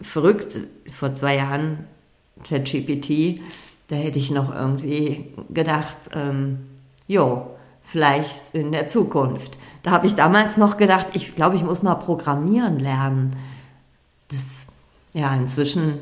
verrückt, 0.00 0.56
vor 0.96 1.12
zwei 1.12 1.34
Jahren 1.34 1.88
ChatGPT, 2.44 3.40
da 3.88 3.96
hätte 3.96 4.20
ich 4.20 4.30
noch 4.30 4.54
irgendwie 4.54 5.34
gedacht, 5.48 6.10
ähm, 6.14 6.60
jo, 7.08 7.50
vielleicht 7.82 8.54
in 8.54 8.70
der 8.70 8.86
Zukunft. 8.86 9.58
Da 9.82 9.90
habe 9.90 10.06
ich 10.06 10.14
damals 10.14 10.56
noch 10.56 10.76
gedacht, 10.76 11.08
ich 11.14 11.34
glaube, 11.34 11.56
ich 11.56 11.64
muss 11.64 11.82
mal 11.82 11.96
programmieren 11.96 12.78
lernen. 12.78 13.34
Das, 14.28 14.66
ja, 15.12 15.34
inzwischen 15.34 15.98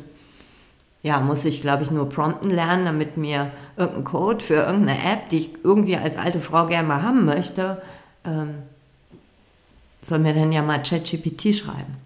ja, 1.02 1.20
muss 1.20 1.44
ich, 1.44 1.60
glaube 1.60 1.84
ich, 1.84 1.90
nur 1.90 2.08
prompten 2.08 2.50
lernen, 2.50 2.84
damit 2.84 3.16
mir 3.16 3.50
irgendein 3.76 4.04
Code 4.04 4.44
für 4.44 4.54
irgendeine 4.54 4.98
App, 4.98 5.28
die 5.28 5.38
ich 5.38 5.50
irgendwie 5.62 5.96
als 5.96 6.16
alte 6.16 6.40
Frau 6.40 6.66
gerne 6.66 6.88
mal 6.88 7.02
haben 7.02 7.24
möchte, 7.24 7.80
ähm, 8.24 8.54
soll 10.02 10.18
mir 10.18 10.34
dann 10.34 10.52
ja 10.52 10.62
mal 10.62 10.82
ChatGPT 10.82 11.54
schreiben. 11.54 11.96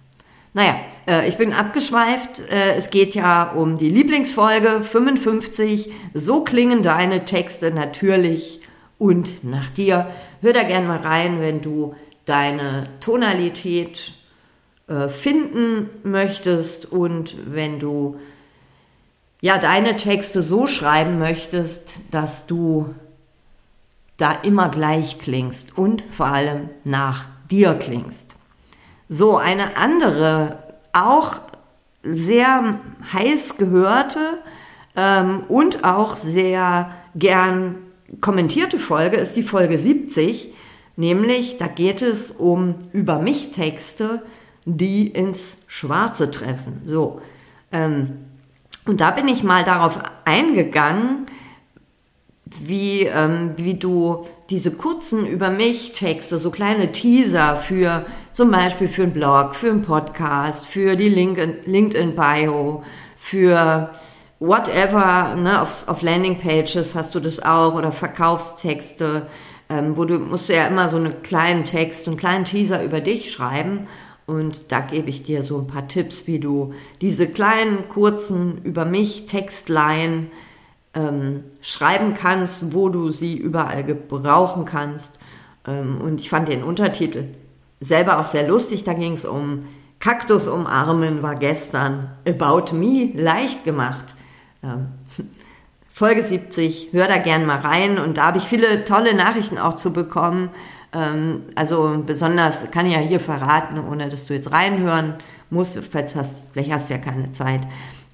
Naja, 0.55 0.77
äh, 1.09 1.29
ich 1.29 1.39
bin 1.39 1.53
abgeschweift. 1.55 2.41
Äh, 2.51 2.75
es 2.75 2.91
geht 2.91 3.15
ja 3.15 3.51
um 3.53 3.79
die 3.79 3.89
Lieblingsfolge 3.89 4.83
55. 4.83 5.91
So 6.13 6.45
klingen 6.45 6.83
deine 6.83 7.25
Texte 7.25 7.71
natürlich 7.71 8.61
und 8.99 9.45
nach 9.45 9.71
dir. 9.71 10.11
Hör 10.43 10.53
da 10.53 10.63
gerne 10.63 10.87
mal 10.87 10.99
rein, 10.99 11.41
wenn 11.41 11.63
du 11.63 11.95
deine 12.27 12.89
Tonalität 13.01 14.13
äh, 14.89 15.09
finden 15.09 15.89
möchtest 16.03 16.93
und 16.93 17.37
wenn 17.47 17.79
du 17.79 18.19
ja, 19.43 19.59
deine 19.59 19.97
Texte 19.97 20.41
so 20.41 20.69
schreiben 20.69 21.19
möchtest, 21.19 22.01
dass 22.13 22.47
du 22.47 22.95
da 24.17 24.31
immer 24.31 24.69
gleich 24.69 25.19
klingst 25.19 25.77
und 25.77 26.05
vor 26.11 26.27
allem 26.27 26.71
nach 26.85 27.27
dir 27.51 27.75
klingst. 27.75 28.37
So, 29.09 29.37
eine 29.37 29.77
andere, 29.77 30.63
auch 30.93 31.41
sehr 32.05 32.79
heiß 33.13 33.57
gehörte 33.57 34.21
ähm, 34.95 35.43
und 35.49 35.83
auch 35.83 36.15
sehr 36.15 36.93
gern 37.17 37.75
kommentierte 38.21 38.79
Folge 38.79 39.17
ist 39.17 39.35
die 39.35 39.43
Folge 39.43 39.77
70, 39.77 40.55
nämlich 40.95 41.59
da 41.59 41.67
geht 41.67 42.01
es 42.01 42.31
um 42.31 42.77
über 42.93 43.19
mich 43.19 43.51
Texte, 43.51 44.23
die 44.67 45.09
ins 45.09 45.59
Schwarze 45.67 46.31
treffen. 46.31 46.83
So, 46.87 47.21
ähm, 47.73 48.19
und 48.87 49.01
da 49.01 49.11
bin 49.13 49.29
ich 49.29 49.45
mal 49.45 49.65
darauf 49.65 49.99
eingegangen, 50.25 51.27
wie, 52.61 53.05
ähm, 53.05 53.53
wie 53.57 53.75
du 53.75 54.27
diese 54.51 54.73
kurzen 54.73 55.27
über 55.27 55.51
mich 55.51 55.93
Texte, 55.93 56.39
so 56.39 56.51
kleine 56.51 56.93
Teaser 56.93 57.57
für 57.57 58.05
zum 58.33 58.51
Beispiel 58.51 58.89
für 58.89 59.05
einen 59.05 59.13
Blog, 59.13 59.55
für 59.55 59.71
einen 59.71 59.83
Podcast, 59.83 60.67
für 60.67 60.97
die 60.97 61.09
LinkedIn 61.09 62.15
Bio, 62.15 62.83
für 63.17 63.91
whatever, 64.41 65.37
ne, 65.37 65.63
auf, 65.63 65.89
auf 65.89 66.03
Landingpages 66.03 66.95
hast 66.95 67.15
du 67.15 67.21
das 67.21 67.43
auch 67.43 67.75
oder 67.75 67.93
Verkaufstexte, 67.93 69.29
ähm, 69.71 69.97
wo 69.97 70.05
du 70.05 70.19
musst 70.19 70.49
du 70.49 70.55
ja 70.55 70.67
immer 70.67 70.89
so 70.89 70.97
einen 70.97 71.23
kleinen 71.23 71.65
Text, 71.65 72.09
einen 72.09 72.17
kleinen 72.17 72.45
Teaser 72.45 72.83
über 72.83 73.01
dich 73.01 73.33
schreiben 73.33 73.87
und 74.33 74.73
da 74.73 74.81
gebe 74.81 75.11
ich 75.11 75.23
dir 75.23 75.43
so 75.43 75.59
ein 75.59 75.67
paar 75.67 75.89
Tipps, 75.89 76.27
wie 76.27 76.41
du 76.41 76.73
diese 77.01 77.27
kleinen, 77.27 77.89
kurzen 77.89 78.63
über 78.65 78.87
mich 78.87 79.27
Textlein 79.27 80.31
ähm, 80.95 81.45
schreiben 81.61 82.15
kannst, 82.15 82.75
wo 82.75 82.89
du 82.89 83.13
sie 83.13 83.37
überall 83.37 83.85
gebrauchen 83.85 84.65
kannst. 84.65 85.19
Ähm, 85.67 86.01
und 86.01 86.19
ich 86.21 86.31
fand 86.31 86.49
den 86.49 86.63
Untertitel 86.63 87.27
selber 87.81 88.21
auch 88.21 88.27
sehr 88.27 88.49
lustig. 88.49 88.85
Da 88.85 88.95
ging 88.95 89.13
es 89.13 89.25
um 89.27 89.67
Kaktus 90.01 90.49
umarmen 90.49 91.23
war 91.23 91.35
gestern 91.35 92.11
About 92.27 92.75
Me 92.75 93.13
leicht 93.15 93.65
gemacht. 93.65 94.15
Ähm, 94.63 94.89
Folge 95.93 96.23
70, 96.23 96.89
hör 96.93 97.07
da 97.07 97.19
gern 97.19 97.45
mal 97.45 97.59
rein 97.59 97.99
und 97.99 98.17
da 98.17 98.29
habe 98.29 98.39
ich 98.39 98.45
viele 98.45 98.85
tolle 98.85 99.15
Nachrichten 99.15 99.59
auch 99.59 99.75
zu 99.75 99.93
bekommen. 99.93 100.49
Ähm, 100.93 101.43
also 101.55 102.03
besonders 102.07 102.71
kann 102.71 102.87
ich 102.87 102.93
ja 102.93 103.01
hier 103.01 103.21
verraten, 103.21 103.79
ohne 103.79 104.09
dass 104.09 104.27
du 104.27 104.35
jetzt 104.35 104.53
reinhören 104.53 105.15
musst, 105.51 105.79
vielleicht 105.79 106.17
hast, 106.17 106.49
vielleicht 106.53 106.73
hast 106.73 106.91
du 106.91 106.95
ja 106.95 107.01
keine 107.01 107.33
Zeit. 107.33 107.63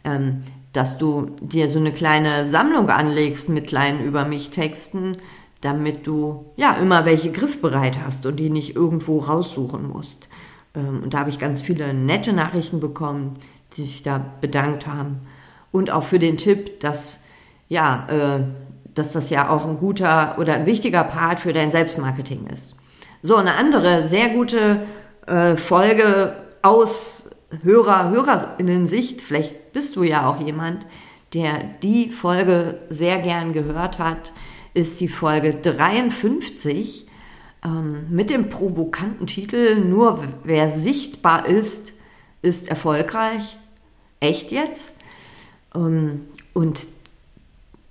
Ähm, 0.04 0.42
dass 0.72 0.98
du 0.98 1.30
dir 1.40 1.68
so 1.68 1.78
eine 1.78 1.92
kleine 1.92 2.46
Sammlung 2.46 2.90
anlegst 2.90 3.48
mit 3.48 3.66
kleinen 3.66 4.04
Über 4.04 4.24
mich 4.24 4.50
Texten, 4.50 5.12
damit 5.60 6.06
du 6.06 6.46
ja 6.56 6.74
immer 6.74 7.04
welche 7.04 7.32
griffbereit 7.32 7.98
hast 8.04 8.26
und 8.26 8.36
die 8.36 8.50
nicht 8.50 8.76
irgendwo 8.76 9.18
raussuchen 9.18 9.88
musst. 9.88 10.28
Ähm, 10.74 11.02
und 11.02 11.14
da 11.14 11.20
habe 11.20 11.30
ich 11.30 11.38
ganz 11.38 11.62
viele 11.62 11.94
nette 11.94 12.32
Nachrichten 12.32 12.80
bekommen, 12.80 13.36
die 13.76 13.82
sich 13.82 14.02
da 14.02 14.24
bedankt 14.40 14.86
haben. 14.86 15.22
Und 15.72 15.90
auch 15.90 16.04
für 16.04 16.18
den 16.18 16.36
Tipp, 16.36 16.80
dass 16.80 17.24
ja, 17.68 18.06
äh, 18.08 18.40
dass 18.98 19.12
das 19.12 19.30
ja 19.30 19.48
auch 19.48 19.66
ein 19.66 19.78
guter 19.78 20.36
oder 20.38 20.54
ein 20.54 20.66
wichtiger 20.66 21.04
Part 21.04 21.40
für 21.40 21.52
dein 21.52 21.70
Selbstmarketing 21.70 22.46
ist. 22.46 22.76
So, 23.22 23.36
eine 23.36 23.54
andere 23.54 24.06
sehr 24.06 24.28
gute 24.28 24.82
äh, 25.26 25.56
Folge 25.56 26.36
aus 26.62 27.24
Hörer, 27.62 28.10
Hörerinnen-Sicht, 28.10 29.22
vielleicht 29.22 29.72
bist 29.72 29.96
du 29.96 30.02
ja 30.02 30.28
auch 30.28 30.40
jemand, 30.40 30.86
der 31.34 31.58
die 31.82 32.10
Folge 32.10 32.80
sehr 32.88 33.18
gern 33.18 33.52
gehört 33.52 33.98
hat, 33.98 34.32
ist 34.74 35.00
die 35.00 35.08
Folge 35.08 35.54
53 35.54 37.06
ähm, 37.64 38.06
mit 38.10 38.30
dem 38.30 38.48
provokanten 38.48 39.26
Titel 39.26 39.76
Nur 39.80 40.22
wer 40.44 40.68
sichtbar 40.68 41.46
ist, 41.46 41.94
ist 42.42 42.68
erfolgreich. 42.68 43.58
Echt 44.20 44.50
jetzt? 44.50 44.98
Ähm, 45.74 46.26
und 46.54 46.86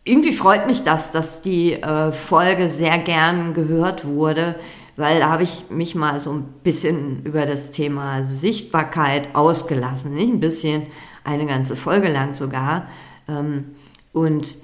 irgendwie 0.08 0.34
freut 0.34 0.68
mich 0.68 0.84
das, 0.84 1.12
dass 1.12 1.42
die 1.42 1.74
äh, 1.74 2.12
Folge 2.12 2.70
sehr 2.70 2.98
gern 2.98 3.54
gehört 3.54 4.06
wurde, 4.06 4.56
weil 4.96 5.20
da 5.20 5.30
habe 5.30 5.44
ich 5.44 5.66
mich 5.70 5.96
mal 5.96 6.20
so 6.20 6.32
ein 6.32 6.46
bisschen 6.64 7.24
über 7.24 7.46
das 7.46 7.72
Thema 7.72 8.24
Sichtbarkeit 8.24 9.36
ausgelassen. 9.36 10.14
Nicht 10.14 10.34
ein 10.34 10.40
bisschen, 10.40 10.88
eine 11.24 11.46
ganze 11.46 11.76
Folge 11.76 12.10
lang 12.10 12.34
sogar. 12.34 12.88
Ähm, 13.28 13.76
und 14.14 14.58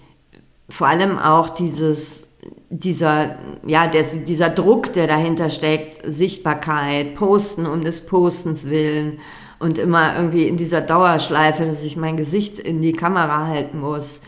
vor 0.69 0.87
allem 0.87 1.19
auch 1.19 1.49
dieses, 1.49 2.37
dieser, 2.69 3.35
ja, 3.65 3.87
der, 3.87 4.03
dieser 4.03 4.49
Druck, 4.49 4.93
der 4.93 5.07
dahinter 5.07 5.49
steckt, 5.49 6.01
Sichtbarkeit, 6.03 7.15
Posten 7.15 7.65
um 7.65 7.83
des 7.83 8.05
Postens 8.05 8.69
willen 8.69 9.19
und 9.59 9.77
immer 9.77 10.15
irgendwie 10.15 10.47
in 10.47 10.57
dieser 10.57 10.81
Dauerschleife, 10.81 11.65
dass 11.65 11.85
ich 11.85 11.95
mein 11.95 12.17
Gesicht 12.17 12.59
in 12.59 12.81
die 12.81 12.93
Kamera 12.93 13.47
halten 13.47 13.79
muss. 13.79 14.21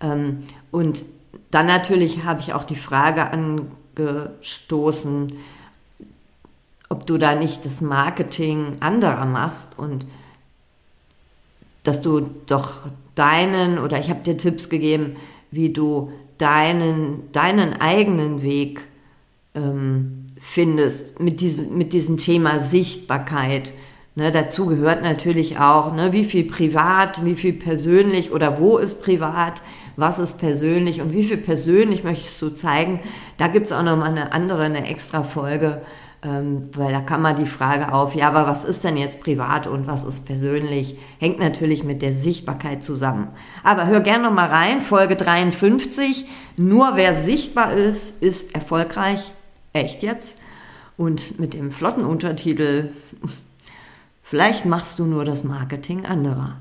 Ähm, 0.00 0.40
und 0.70 1.04
dann 1.50 1.66
natürlich 1.66 2.24
habe 2.24 2.40
ich 2.40 2.52
auch 2.52 2.64
die 2.64 2.76
Frage 2.76 3.30
an 3.30 3.70
gestoßen, 3.94 5.32
ob 6.88 7.06
du 7.06 7.18
da 7.18 7.34
nicht 7.34 7.64
das 7.64 7.80
Marketing 7.80 8.76
anderer 8.80 9.26
machst 9.26 9.78
und 9.78 10.06
dass 11.82 12.02
du 12.02 12.30
doch 12.46 12.86
deinen, 13.14 13.78
oder 13.78 13.98
ich 13.98 14.10
habe 14.10 14.20
dir 14.20 14.36
Tipps 14.36 14.68
gegeben, 14.68 15.16
wie 15.50 15.70
du 15.70 16.12
deinen, 16.38 17.30
deinen 17.32 17.80
eigenen 17.80 18.42
Weg 18.42 18.86
ähm, 19.54 20.26
findest 20.40 21.20
mit 21.20 21.40
diesem, 21.40 21.76
mit 21.76 21.92
diesem 21.92 22.18
Thema 22.18 22.58
Sichtbarkeit. 22.58 23.72
Ne, 24.16 24.30
dazu 24.30 24.66
gehört 24.66 25.02
natürlich 25.02 25.58
auch, 25.58 25.94
ne, 25.94 26.12
wie 26.12 26.24
viel 26.24 26.44
privat, 26.44 27.24
wie 27.24 27.36
viel 27.36 27.52
persönlich 27.52 28.32
oder 28.32 28.58
wo 28.58 28.78
ist 28.78 29.02
privat, 29.02 29.62
was 29.96 30.18
ist 30.18 30.38
persönlich 30.38 31.00
und 31.00 31.12
wie 31.12 31.24
viel 31.24 31.36
persönlich 31.36 32.04
möchtest 32.04 32.40
du 32.42 32.50
zeigen. 32.50 33.00
Da 33.38 33.48
gibt 33.48 33.66
es 33.66 33.72
auch 33.72 33.82
nochmal 33.82 34.10
eine 34.10 34.32
andere, 34.32 34.62
eine 34.62 34.88
extra 34.88 35.22
Folge, 35.22 35.82
ähm, 36.22 36.64
weil 36.74 36.92
da 36.92 37.00
kann 37.00 37.22
man 37.22 37.36
die 37.36 37.46
Frage 37.46 37.92
auf, 37.92 38.14
ja, 38.14 38.28
aber 38.28 38.46
was 38.46 38.64
ist 38.64 38.84
denn 38.84 38.96
jetzt 38.96 39.20
privat 39.20 39.66
und 39.66 39.86
was 39.86 40.04
ist 40.04 40.26
persönlich? 40.26 40.98
Hängt 41.18 41.38
natürlich 41.38 41.82
mit 41.82 42.02
der 42.02 42.12
Sichtbarkeit 42.12 42.84
zusammen. 42.84 43.28
Aber 43.64 43.86
hör 43.86 44.00
gerne 44.00 44.24
nochmal 44.24 44.50
rein, 44.50 44.82
Folge 44.82 45.16
53. 45.16 46.26
Nur 46.56 46.92
wer 46.96 47.14
sichtbar 47.14 47.72
ist, 47.72 48.22
ist 48.22 48.54
erfolgreich. 48.54 49.32
Echt 49.72 50.02
jetzt? 50.02 50.38
Und 50.98 51.40
mit 51.40 51.54
dem 51.54 51.70
flotten 51.70 52.04
Untertitel, 52.04 52.90
vielleicht 54.22 54.66
machst 54.66 54.98
du 54.98 55.06
nur 55.06 55.24
das 55.24 55.44
Marketing 55.44 56.04
anderer. 56.04 56.56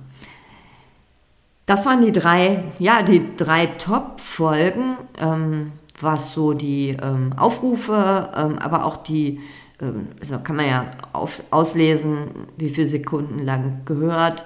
Das 1.70 1.86
waren 1.86 2.04
die 2.04 2.12
drei, 2.12 2.64
ja, 2.80 3.04
die 3.04 3.36
drei 3.38 3.68
Top-Folgen, 3.68 4.98
ähm, 5.20 5.72
was 6.02 6.34
so 6.34 6.54
die 6.54 6.98
ähm, 7.00 7.32
Aufrufe, 7.38 8.32
ähm, 8.36 8.58
aber 8.58 8.86
auch 8.86 8.98
die, 9.04 9.40
ähm, 9.80 10.08
also 10.20 10.40
kann 10.40 10.56
man 10.56 10.66
ja 10.66 10.90
auf, 11.14 11.44
auslesen, 11.52 12.30
wie 12.58 12.70
viele 12.70 12.90
Sekunden 12.90 13.46
lang 13.46 13.82
gehört. 13.86 14.46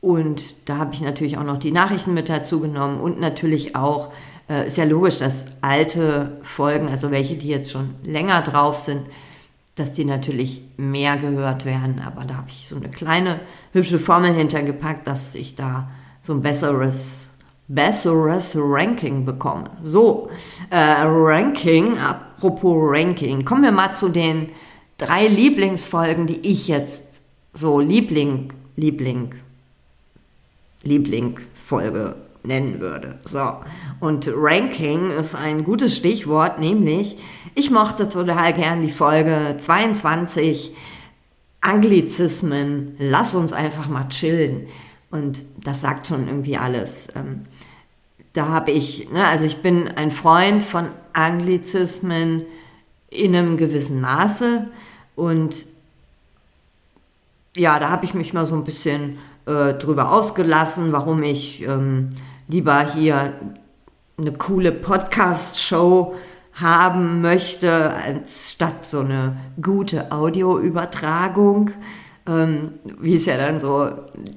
Und 0.00 0.66
da 0.66 0.78
habe 0.78 0.94
ich 0.94 1.02
natürlich 1.02 1.36
auch 1.36 1.44
noch 1.44 1.58
die 1.58 1.72
Nachrichten 1.72 2.14
mit 2.14 2.30
dazu 2.30 2.58
genommen 2.58 3.02
und 3.02 3.20
natürlich 3.20 3.76
auch, 3.76 4.14
äh, 4.48 4.66
ist 4.66 4.78
ja 4.78 4.84
logisch, 4.84 5.18
dass 5.18 5.58
alte 5.60 6.38
Folgen, 6.40 6.88
also 6.88 7.10
welche, 7.10 7.36
die 7.36 7.48
jetzt 7.48 7.70
schon 7.70 7.96
länger 8.02 8.40
drauf 8.40 8.78
sind, 8.78 9.02
dass 9.74 9.92
die 9.92 10.06
natürlich 10.06 10.62
mehr 10.78 11.18
gehört 11.18 11.66
werden. 11.66 12.00
Aber 12.02 12.24
da 12.24 12.38
habe 12.38 12.48
ich 12.48 12.66
so 12.66 12.76
eine 12.76 12.88
kleine 12.88 13.40
hübsche 13.74 13.98
Formel 13.98 14.32
hintergepackt, 14.32 15.06
dass 15.06 15.34
ich 15.34 15.54
da 15.54 15.84
so 16.26 16.32
ein 16.32 16.42
besseres, 16.42 17.28
besseres 17.68 18.56
Ranking 18.56 19.24
bekomme. 19.24 19.70
So, 19.80 20.28
äh, 20.70 21.02
Ranking, 21.04 21.98
apropos 21.98 22.74
Ranking, 22.76 23.44
kommen 23.44 23.62
wir 23.62 23.70
mal 23.70 23.94
zu 23.94 24.08
den 24.08 24.50
drei 24.98 25.28
Lieblingsfolgen, 25.28 26.26
die 26.26 26.40
ich 26.50 26.66
jetzt 26.66 27.04
so 27.52 27.78
Liebling, 27.78 28.52
Liebling, 28.74 29.36
Liebling-Folge 30.82 32.16
nennen 32.42 32.80
würde. 32.80 33.20
So. 33.24 33.52
Und 34.00 34.28
Ranking 34.34 35.12
ist 35.12 35.36
ein 35.36 35.62
gutes 35.62 35.96
Stichwort, 35.96 36.58
nämlich 36.58 37.18
ich 37.54 37.70
mochte 37.70 38.08
total 38.08 38.52
gern 38.52 38.82
die 38.82 38.90
Folge 38.90 39.56
22 39.60 40.74
Anglizismen. 41.60 42.96
Lass 42.98 43.34
uns 43.34 43.52
einfach 43.52 43.88
mal 43.88 44.08
chillen. 44.08 44.66
Und 45.16 45.44
das 45.62 45.80
sagt 45.80 46.06
schon 46.06 46.28
irgendwie 46.28 46.56
alles. 46.56 47.08
Ähm, 47.16 47.42
da 48.32 48.48
habe 48.48 48.70
ich, 48.70 49.10
ne, 49.10 49.26
also 49.26 49.44
ich 49.44 49.62
bin 49.62 49.88
ein 49.88 50.10
Freund 50.10 50.62
von 50.62 50.88
Anglizismen 51.12 52.42
in 53.08 53.34
einem 53.34 53.56
gewissen 53.56 54.00
Maße 54.00 54.66
und 55.14 55.66
ja, 57.56 57.78
da 57.78 57.88
habe 57.88 58.04
ich 58.04 58.12
mich 58.12 58.34
mal 58.34 58.44
so 58.44 58.54
ein 58.54 58.64
bisschen 58.64 59.16
äh, 59.46 59.72
drüber 59.72 60.12
ausgelassen, 60.12 60.92
warum 60.92 61.22
ich 61.22 61.62
ähm, 61.62 62.12
lieber 62.48 62.92
hier 62.92 63.32
eine 64.18 64.32
coole 64.32 64.72
Podcast-Show 64.72 66.14
haben 66.52 67.22
möchte, 67.22 67.90
als 67.90 68.52
statt 68.52 68.84
so 68.84 69.00
eine 69.00 69.36
gute 69.60 70.12
Audioübertragung, 70.12 71.70
ähm, 72.26 72.74
wie 73.00 73.14
es 73.14 73.26
ja 73.26 73.36
dann 73.36 73.60
so 73.60 73.90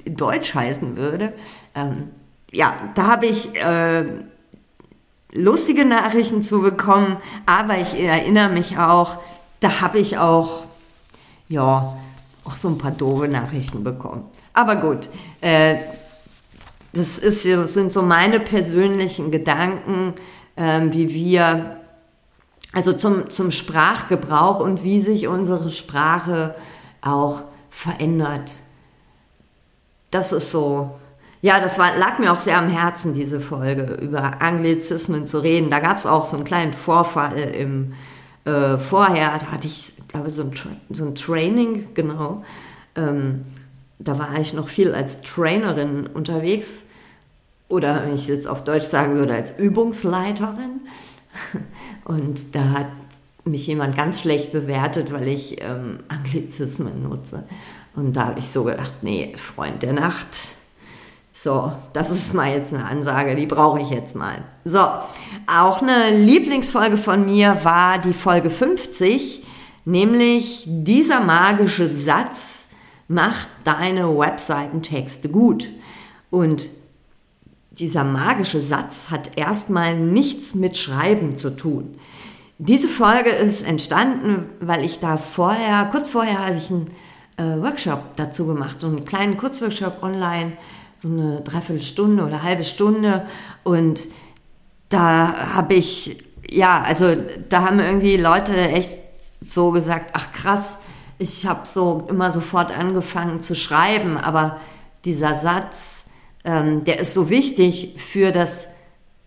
in 0.05 0.15
Deutsch 0.15 0.53
heißen 0.53 0.97
würde. 0.97 1.33
Ähm, 1.75 2.09
ja, 2.51 2.91
da 2.95 3.07
habe 3.07 3.25
ich 3.27 3.55
äh, 3.55 4.05
lustige 5.33 5.85
Nachrichten 5.85 6.43
zu 6.43 6.61
bekommen, 6.61 7.17
aber 7.45 7.77
ich 7.77 7.99
erinnere 7.99 8.49
mich 8.49 8.77
auch, 8.77 9.17
da 9.59 9.81
habe 9.81 9.99
ich 9.99 10.17
auch, 10.17 10.65
ja, 11.47 11.97
auch 12.43 12.55
so 12.55 12.69
ein 12.69 12.77
paar 12.77 12.91
doofe 12.91 13.27
Nachrichten 13.27 13.83
bekommen. 13.83 14.25
Aber 14.53 14.77
gut, 14.77 15.09
äh, 15.41 15.75
das, 16.93 17.19
ist, 17.19 17.45
das 17.45 17.73
sind 17.73 17.93
so 17.93 18.01
meine 18.01 18.39
persönlichen 18.39 19.31
Gedanken, 19.31 20.13
äh, 20.55 20.81
wie 20.91 21.09
wir, 21.13 21.77
also 22.73 22.93
zum, 22.93 23.29
zum 23.29 23.51
Sprachgebrauch 23.51 24.59
und 24.59 24.83
wie 24.83 25.01
sich 25.01 25.27
unsere 25.27 25.69
Sprache 25.69 26.55
auch 27.01 27.43
verändert. 27.69 28.59
Das 30.11 30.31
ist 30.31 30.49
so 30.49 30.99
ja, 31.41 31.59
das 31.59 31.79
war, 31.79 31.95
lag 31.97 32.19
mir 32.19 32.33
auch 32.33 32.39
sehr 32.39 32.57
am 32.57 32.69
Herzen, 32.69 33.13
diese 33.13 33.39
Folge, 33.39 33.97
über 34.01 34.41
Anglizismen 34.41 35.25
zu 35.25 35.39
reden. 35.39 35.69
Da 35.69 35.79
gab 35.79 35.97
es 35.97 36.05
auch 36.05 36.25
so 36.25 36.35
einen 36.35 36.45
kleinen 36.45 36.73
Vorfall 36.73 37.37
im 37.37 37.93
äh, 38.45 38.77
Vorher, 38.77 39.39
da 39.39 39.51
hatte 39.51 39.67
ich, 39.67 39.93
glaube 40.09 40.29
so 40.29 40.43
ein, 40.43 40.51
so 40.89 41.05
ein 41.05 41.15
Training, 41.15 41.89
genau. 41.93 42.43
Ähm, 42.95 43.45
da 43.99 44.19
war 44.19 44.37
ich 44.37 44.53
noch 44.53 44.67
viel 44.67 44.93
als 44.93 45.21
Trainerin 45.21 46.07
unterwegs. 46.07 46.83
Oder 47.69 48.03
wenn 48.03 48.15
ich 48.15 48.23
es 48.23 48.27
jetzt 48.27 48.47
auf 48.47 48.63
Deutsch 48.63 48.87
sagen 48.87 49.15
würde, 49.15 49.33
als 49.33 49.57
Übungsleiterin. 49.57 50.81
Und 52.03 52.55
da 52.55 52.71
hat 52.71 52.87
mich 53.45 53.67
jemand 53.67 53.95
ganz 53.95 54.21
schlecht 54.21 54.51
bewertet, 54.51 55.11
weil 55.11 55.27
ich 55.27 55.61
ähm, 55.61 55.99
Anglizismen 56.07 57.03
nutze. 57.03 57.43
Und 57.95 58.13
da 58.13 58.27
habe 58.27 58.39
ich 58.39 58.45
so 58.45 58.63
gedacht, 58.63 58.95
nee, 59.01 59.33
Freund 59.35 59.81
der 59.81 59.93
Nacht, 59.93 60.39
so, 61.41 61.71
das 61.93 62.11
ist 62.11 62.33
mal 62.33 62.51
jetzt 62.51 62.73
eine 62.73 62.85
Ansage, 62.85 63.33
die 63.33 63.45
brauche 63.45 63.79
ich 63.79 63.89
jetzt 63.89 64.13
mal. 64.13 64.43
So, 64.65 64.85
auch 65.47 65.81
eine 65.81 66.15
Lieblingsfolge 66.17 66.97
von 66.97 67.25
mir 67.25 67.63
war 67.63 67.97
die 67.97 68.13
Folge 68.13 68.49
50, 68.49 69.45
nämlich 69.85 70.65
dieser 70.67 71.21
magische 71.21 71.87
Satz 71.87 72.65
macht 73.07 73.47
deine 73.63 74.17
Webseitentexte 74.17 75.29
gut. 75.29 75.67
Und 76.29 76.67
dieser 77.71 78.03
magische 78.03 78.61
Satz 78.61 79.09
hat 79.09 79.37
erstmal 79.37 79.97
nichts 79.97 80.55
mit 80.55 80.77
Schreiben 80.77 81.37
zu 81.37 81.51
tun. 81.51 81.98
Diese 82.59 82.87
Folge 82.87 83.31
ist 83.31 83.61
entstanden, 83.61 84.45
weil 84.59 84.83
ich 84.83 84.99
da 84.99 85.17
vorher, 85.17 85.85
kurz 85.91 86.09
vorher 86.09 86.45
habe 86.45 86.57
ich 86.57 86.69
einen 86.69 86.91
äh, 87.37 87.61
Workshop 87.61 88.15
dazu 88.17 88.45
gemacht, 88.45 88.79
so 88.79 88.87
einen 88.87 89.05
kleinen 89.05 89.37
Kurzworkshop 89.37 90.03
online 90.03 90.53
so 90.99 91.07
eine 91.07 91.41
Dreiviertelstunde 91.41 92.25
oder 92.25 92.43
halbe 92.43 92.63
Stunde. 92.63 93.25
Und 93.63 94.07
da 94.89 95.53
habe 95.53 95.73
ich, 95.75 96.17
ja, 96.49 96.81
also 96.81 97.15
da 97.47 97.61
haben 97.61 97.79
irgendwie 97.79 98.17
Leute 98.17 98.53
echt 98.53 98.99
so 99.45 99.71
gesagt, 99.71 100.11
ach 100.13 100.31
krass, 100.33 100.77
ich 101.17 101.47
habe 101.47 101.61
so 101.65 102.05
immer 102.09 102.31
sofort 102.31 102.77
angefangen 102.77 103.41
zu 103.41 103.55
schreiben, 103.55 104.17
aber 104.17 104.59
dieser 105.05 105.33
Satz, 105.33 106.05
ähm, 106.43 106.83
der 106.83 106.99
ist 106.99 107.13
so 107.13 107.29
wichtig 107.29 107.95
für 107.97 108.31
das 108.31 108.67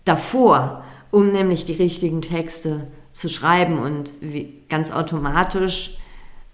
davor, 0.04 0.84
um 1.10 1.32
nämlich 1.32 1.64
die 1.64 1.74
richtigen 1.74 2.22
Texte 2.22 2.86
zu 3.12 3.28
schreiben 3.28 3.78
und 3.78 4.12
wie, 4.20 4.62
ganz 4.68 4.90
automatisch 4.90 5.96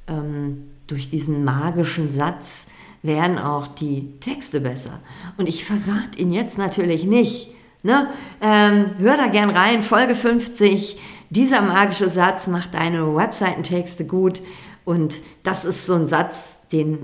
ähm, 0.08 0.70
durch 0.86 1.08
diesen 1.08 1.44
magischen 1.44 2.10
Satz 2.10 2.66
werden 3.02 3.38
auch 3.38 3.68
die 3.68 4.18
Texte 4.20 4.60
besser. 4.60 5.00
Und 5.36 5.48
ich 5.48 5.64
verrate 5.64 6.18
ihn 6.18 6.32
jetzt 6.32 6.58
natürlich 6.58 7.04
nicht. 7.04 7.50
Ne? 7.82 8.08
Ähm, 8.40 8.90
hör 8.98 9.16
da 9.16 9.28
gern 9.28 9.50
rein, 9.50 9.82
Folge 9.82 10.14
50. 10.14 10.98
Dieser 11.30 11.60
magische 11.60 12.08
Satz 12.08 12.48
macht 12.48 12.74
deine 12.74 13.14
Webseitentexte 13.14 14.06
gut. 14.06 14.42
Und 14.84 15.16
das 15.42 15.64
ist 15.64 15.86
so 15.86 15.94
ein 15.94 16.08
Satz, 16.08 16.60
den, 16.72 16.98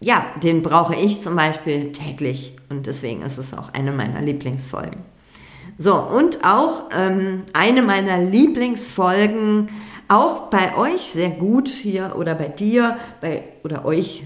ja, 0.00 0.26
den 0.42 0.62
brauche 0.62 0.94
ich 0.94 1.20
zum 1.20 1.36
Beispiel 1.36 1.92
täglich. 1.92 2.54
Und 2.68 2.86
deswegen 2.86 3.22
ist 3.22 3.38
es 3.38 3.54
auch 3.54 3.72
eine 3.72 3.92
meiner 3.92 4.20
Lieblingsfolgen. 4.20 5.13
So, 5.78 5.94
und 5.94 6.44
auch 6.44 6.84
ähm, 6.96 7.42
eine 7.52 7.82
meiner 7.82 8.18
Lieblingsfolgen, 8.18 9.68
auch 10.08 10.50
bei 10.50 10.76
euch 10.76 11.10
sehr 11.10 11.30
gut 11.30 11.68
hier 11.68 12.14
oder 12.16 12.34
bei 12.34 12.48
dir, 12.48 12.98
bei, 13.20 13.42
oder 13.64 13.84
euch 13.84 14.24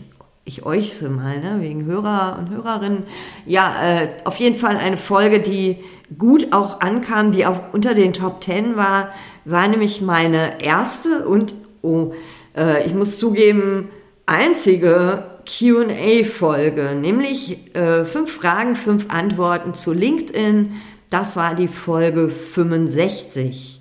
ich 0.49 0.65
euch 0.65 1.03
mal, 1.03 1.41
ne, 1.41 1.59
wegen 1.61 1.85
Hörer 1.85 2.39
und 2.39 2.49
Hörerinnen. 2.49 3.03
Ja, 3.45 3.75
äh, 3.83 4.09
auf 4.25 4.37
jeden 4.37 4.59
Fall 4.59 4.79
eine 4.79 4.97
Folge, 4.97 5.41
die 5.41 5.85
gut 6.17 6.55
auch 6.55 6.81
ankam, 6.81 7.33
die 7.33 7.45
auch 7.45 7.73
unter 7.73 7.93
den 7.93 8.15
Top 8.15 8.41
Ten 8.41 8.75
war, 8.77 9.11
war 9.45 9.69
nämlich 9.69 10.01
meine 10.01 10.63
erste 10.63 11.29
und, 11.29 11.55
oh, 11.83 12.15
äh, 12.57 12.87
ich 12.87 12.95
muss 12.95 13.19
zugeben, 13.19 13.91
einzige 14.25 15.25
QA-Folge, 15.45 16.95
nämlich 16.95 17.75
äh, 17.75 18.05
fünf 18.05 18.33
Fragen, 18.33 18.75
fünf 18.75 19.07
Antworten 19.09 19.75
zu 19.75 19.93
LinkedIn. 19.93 20.81
Das 21.11 21.37
war 21.37 21.55
die 21.55 21.69
Folge 21.69 22.29
65. 22.29 23.81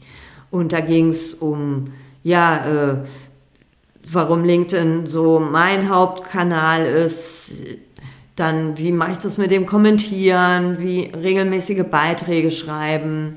Und 0.50 0.72
da 0.72 0.80
ging 0.80 1.10
es 1.10 1.34
um, 1.34 1.94
ja, 2.24 2.66
äh, 2.66 2.98
warum 4.10 4.44
LinkedIn 4.44 5.08
so 5.08 5.40
mein 5.40 5.90
Hauptkanal 5.90 6.86
ist, 6.86 7.52
dann 8.36 8.78
wie 8.78 8.92
mache 8.92 9.14
ich 9.14 9.18
das 9.18 9.38
mit 9.38 9.52
dem 9.52 9.66
Kommentieren, 9.66 10.80
wie 10.80 11.12
regelmäßige 11.12 11.84
Beiträge 11.90 12.52
schreiben, 12.52 13.36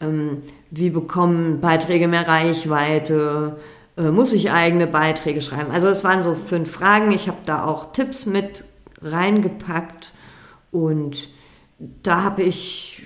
ähm, 0.00 0.42
wie 0.70 0.90
bekommen 0.90 1.60
Beiträge 1.60 2.06
mehr 2.06 2.28
Reichweite, 2.28 3.56
äh, 3.96 4.10
muss 4.10 4.32
ich 4.32 4.52
eigene 4.52 4.86
Beiträge 4.86 5.40
schreiben. 5.40 5.70
Also 5.72 5.88
es 5.88 6.04
waren 6.04 6.22
so 6.22 6.34
fünf 6.34 6.70
Fragen. 6.70 7.12
Ich 7.12 7.28
habe 7.28 7.38
da 7.46 7.64
auch 7.64 7.92
Tipps 7.92 8.26
mit 8.26 8.64
reingepackt 9.00 10.12
und 10.70 11.28
da 12.02 12.22
habe 12.22 12.42
ich 12.42 13.02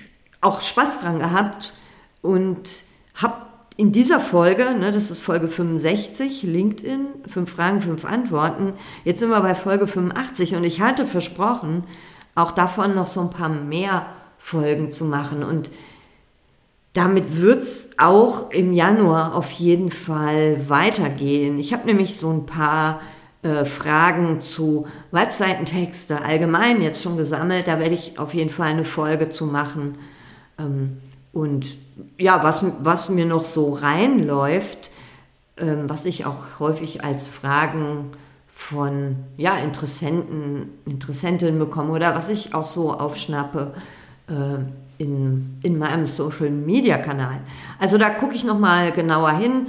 auch 0.47 0.61
Spaß 0.61 1.01
dran 1.01 1.19
gehabt 1.19 1.73
und 2.21 2.83
habe 3.15 3.47
in 3.77 3.91
dieser 3.91 4.19
Folge, 4.19 4.73
ne, 4.77 4.91
das 4.91 5.11
ist 5.11 5.21
Folge 5.21 5.47
65, 5.47 6.43
LinkedIn, 6.43 7.05
fünf 7.29 7.51
Fragen, 7.51 7.81
fünf 7.81 8.05
Antworten. 8.05 8.73
Jetzt 9.03 9.19
sind 9.19 9.29
wir 9.29 9.39
bei 9.41 9.53
Folge 9.53 9.85
85 9.85 10.55
und 10.55 10.63
ich 10.63 10.81
hatte 10.81 11.05
versprochen, 11.05 11.83
auch 12.33 12.51
davon 12.51 12.95
noch 12.95 13.07
so 13.07 13.21
ein 13.21 13.29
paar 13.29 13.49
mehr 13.49 14.07
Folgen 14.39 14.89
zu 14.89 15.05
machen. 15.05 15.43
Und 15.43 15.69
damit 16.93 17.37
wird's 17.39 17.89
auch 17.97 18.49
im 18.49 18.73
Januar 18.73 19.35
auf 19.35 19.51
jeden 19.51 19.91
Fall 19.91 20.67
weitergehen. 20.67 21.59
Ich 21.59 21.71
habe 21.71 21.85
nämlich 21.85 22.17
so 22.17 22.31
ein 22.31 22.47
paar 22.47 23.01
äh, 23.43 23.65
Fragen 23.65 24.41
zu 24.41 24.87
Webseitentexte 25.11 26.23
allgemein 26.23 26.81
jetzt 26.81 27.03
schon 27.03 27.17
gesammelt. 27.17 27.67
Da 27.67 27.79
werde 27.79 27.93
ich 27.93 28.17
auf 28.17 28.33
jeden 28.33 28.49
Fall 28.49 28.69
eine 28.69 28.85
Folge 28.85 29.29
zu 29.29 29.45
machen. 29.45 29.99
Ähm, 30.59 30.97
und 31.33 31.67
ja, 32.17 32.43
was, 32.43 32.63
was 32.81 33.09
mir 33.09 33.25
noch 33.25 33.45
so 33.45 33.73
reinläuft, 33.73 34.91
ähm, 35.57 35.83
was 35.87 36.05
ich 36.05 36.25
auch 36.25 36.59
häufig 36.59 37.03
als 37.03 37.27
Fragen 37.27 38.11
von 38.47 39.17
ja, 39.37 39.57
Interessenten, 39.57 40.69
Interessentinnen 40.85 41.59
bekomme 41.59 41.91
oder 41.91 42.15
was 42.15 42.29
ich 42.29 42.55
auch 42.55 42.65
so 42.65 42.91
aufschnappe 42.91 43.75
äh, 44.27 44.57
in, 44.97 45.59
in 45.61 45.77
meinem 45.77 46.07
Social 46.07 46.49
Media 46.49 46.97
Kanal. 46.97 47.41
Also 47.79 47.99
da 47.99 48.09
gucke 48.09 48.33
ich 48.33 48.43
nochmal 48.43 48.91
genauer 48.91 49.33
hin. 49.33 49.67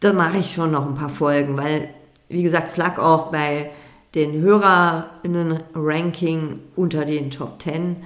Da 0.00 0.12
mache 0.12 0.38
ich 0.38 0.52
schon 0.52 0.72
noch 0.72 0.84
ein 0.84 0.96
paar 0.96 1.10
Folgen, 1.10 1.56
weil, 1.56 1.90
wie 2.28 2.42
gesagt, 2.42 2.70
es 2.70 2.76
lag 2.76 2.98
auch 2.98 3.30
bei 3.30 3.70
den 4.14 4.40
HörerInnen-Ranking 4.40 6.58
unter 6.76 7.04
den 7.04 7.30
Top 7.30 7.62
10 7.62 7.96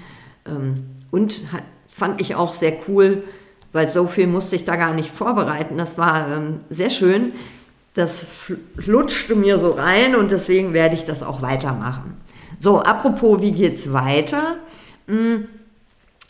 ähm, 0.46 0.90
und 1.10 1.52
hat, 1.52 1.62
fand 1.98 2.20
ich 2.20 2.34
auch 2.34 2.52
sehr 2.52 2.74
cool, 2.88 3.24
weil 3.72 3.88
so 3.88 4.06
viel 4.06 4.26
musste 4.26 4.56
ich 4.56 4.64
da 4.64 4.76
gar 4.76 4.94
nicht 4.94 5.11
vorbereiten. 5.11 5.76
Das 5.76 5.98
war 5.98 6.28
ähm, 6.28 6.61
sehr 6.70 6.90
schön. 6.90 7.32
Das 7.94 8.24
flutschte 8.78 9.34
mir 9.34 9.58
so 9.58 9.72
rein 9.72 10.14
und 10.14 10.30
deswegen 10.30 10.72
werde 10.72 10.94
ich 10.94 11.04
das 11.04 11.22
auch 11.22 11.42
weitermachen. 11.42 12.16
So, 12.58 12.80
apropos, 12.80 13.40
wie 13.40 13.52
geht's 13.52 13.92
weiter? 13.92 14.56
Hm, 15.06 15.48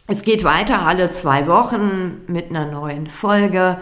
es 0.07 0.23
geht 0.23 0.45
weiter 0.45 0.87
alle 0.87 1.13
zwei 1.13 1.47
Wochen 1.47 2.23
mit 2.27 2.51
einer 2.51 2.65
neuen 2.65 3.07
Folge. 3.07 3.79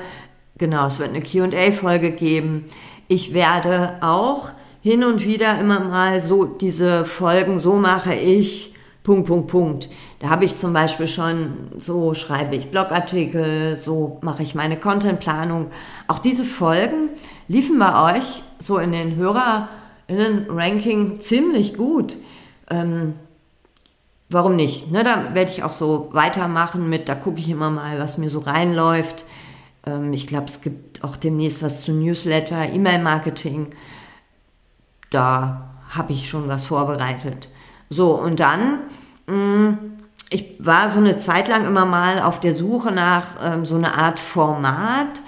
Genau, 0.59 0.89
es 0.89 0.99
wird 0.99 1.11
eine 1.11 1.23
QA-Folge 1.23 2.11
geben. 2.11 2.65
Ich 3.09 3.33
werde 3.33 3.99
auch 4.01 4.51
hin 4.83 5.05
und 5.05 5.25
wieder 5.25 5.59
immer 5.61 5.81
mal 5.81 6.23
so 6.23 6.45
diese 6.45 7.05
Folgen, 7.05 7.61
so 7.61 7.75
mache 7.75 8.15
ich, 8.15 8.75
Punkt, 9.07 9.29
Punkt, 9.29 9.47
Punkt. 9.47 9.89
Da 10.19 10.31
habe 10.31 10.45
ich 10.45 10.57
zum 10.57 10.73
Beispiel 10.73 11.07
schon, 11.07 11.71
so 11.79 12.13
schreibe 12.15 12.57
ich 12.57 12.73
Blogartikel, 12.73 13.77
so 13.77 14.19
mache 14.21 14.43
ich 14.43 14.57
meine 14.57 14.77
Contentplanung. 14.77 15.71
Auch 16.09 16.19
diese 16.19 16.45
Folgen 16.45 17.11
liefen 17.47 17.79
bei 17.79 18.17
euch 18.17 18.43
so 18.59 18.79
in 18.79 18.91
den 18.91 19.15
HörerInnen-Ranking 19.15 21.21
ziemlich 21.21 21.75
gut. 21.75 22.17
Ähm, 22.69 23.15
warum 24.29 24.57
nicht? 24.57 24.91
Ne, 24.91 25.05
da 25.05 25.37
werde 25.37 25.53
ich 25.53 25.63
auch 25.63 25.71
so 25.71 26.09
weitermachen 26.11 26.91
mit, 26.91 27.09
da 27.09 27.15
gucke 27.15 27.39
ich 27.39 27.49
immer 27.49 27.71
mal, 27.71 28.01
was 28.01 28.19
mir 28.19 28.29
so 28.29 28.41
reinläuft. 28.41 29.25
Ähm, 29.87 30.13
ich 30.15 30.27
glaube, 30.27 30.47
es 30.47 30.63
gibt 30.63 31.05
auch 31.05 31.17
demnächst 31.17 31.63
was 31.63 31.83
zu 31.83 31.93
Newsletter, 31.93 32.73
E-Mail-Marketing. 32.73 33.69
Da 35.11 35.71
habe 35.91 36.13
ich 36.13 36.29
schon 36.29 36.49
was 36.49 36.67
vorbereitet. 36.67 37.51
So, 37.89 38.13
und 38.13 38.41
dann, 38.41 38.81
mh, 39.27 39.35
mm, 39.35 39.79
ich 40.31 40.57
war 40.59 40.91
so 40.91 40.99
eine 40.99 41.19
Zeit 41.19 41.49
lang 41.49 41.65
immer 41.67 41.85
mal 41.85 42.21
auf 42.21 42.41
der 42.41 42.53
Suche 42.53 42.91
nach 42.91 43.27
ähm, 43.45 43.65
so 43.65 43.77
einer 43.77 43.97
Art 43.97 44.19
Format, 44.19 45.23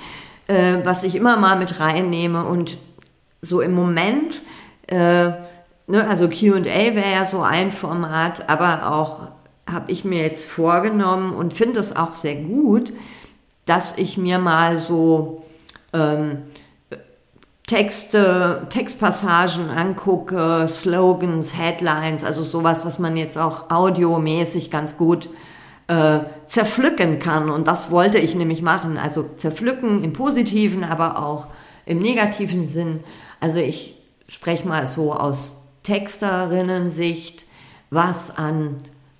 äh, 0.48 0.78
was 0.82 1.04
ich 1.04 1.14
immer 1.14 1.36
mal 1.36 1.56
mit 1.56 1.78
reinnehme. 1.78 2.44
Und 2.44 2.78
so 3.40 3.60
im 3.60 3.74
Moment, 3.74 4.42
äh, 4.88 5.26
ne, 5.86 6.06
also 6.08 6.28
QA 6.28 6.64
wäre 6.64 7.12
ja 7.12 7.24
so 7.24 7.42
ein 7.42 7.70
Format, 7.70 8.48
aber 8.48 8.90
auch 8.90 9.28
habe 9.70 9.92
ich 9.92 10.04
mir 10.04 10.22
jetzt 10.22 10.48
vorgenommen 10.48 11.32
und 11.32 11.52
finde 11.52 11.78
es 11.78 11.94
auch 11.94 12.16
sehr 12.16 12.36
gut, 12.36 12.92
dass 13.66 13.98
ich 13.98 14.16
mir 14.16 14.38
mal 14.38 14.78
so 14.78 15.44
ähm, 15.92 16.38
Texte, 17.68 18.66
Textpassagen 18.70 19.68
angucke, 19.68 20.66
Slogans, 20.66 21.54
Headlines, 21.54 22.24
also 22.24 22.42
sowas, 22.42 22.86
was 22.86 22.98
man 22.98 23.16
jetzt 23.18 23.36
auch 23.36 23.70
audiomäßig 23.70 24.70
ganz 24.70 24.96
gut 24.96 25.28
äh, 25.86 26.20
zerpflücken 26.46 27.18
kann. 27.18 27.50
Und 27.50 27.68
das 27.68 27.90
wollte 27.90 28.16
ich 28.16 28.34
nämlich 28.34 28.62
machen. 28.62 28.96
Also 28.96 29.26
zerpflücken 29.36 30.02
im 30.02 30.14
positiven, 30.14 30.82
aber 30.82 31.22
auch 31.22 31.48
im 31.84 31.98
negativen 31.98 32.66
Sinn. 32.66 33.00
Also 33.38 33.58
ich 33.58 33.96
spreche 34.28 34.66
mal 34.66 34.86
so 34.86 35.12
aus 35.12 35.58
Texterinnen-Sicht, 35.82 37.44
was 37.90 38.34
an, 38.38 38.76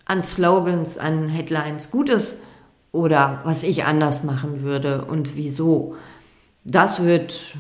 an 0.07 0.25
Slogans, 0.25 0.97
an 0.97 1.29
Headlines 1.29 1.91
gut 1.91 2.09
ist 2.09 2.45
oder 2.93 3.43
was 3.45 3.63
ich 3.63 3.85
anders 3.85 4.25
machen 4.25 4.63
würde 4.63 5.05
und 5.05 5.37
wieso. 5.37 5.97
Das 6.65 7.05
wird 7.05 7.55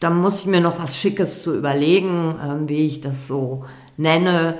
da 0.00 0.10
muss 0.10 0.40
ich 0.40 0.46
mir 0.46 0.60
noch 0.60 0.78
was 0.78 0.96
Schickes 0.96 1.42
zu 1.42 1.56
überlegen, 1.56 2.34
ähm, 2.44 2.68
wie 2.68 2.86
ich 2.86 3.00
das 3.00 3.26
so 3.26 3.64
nenne. 3.96 4.58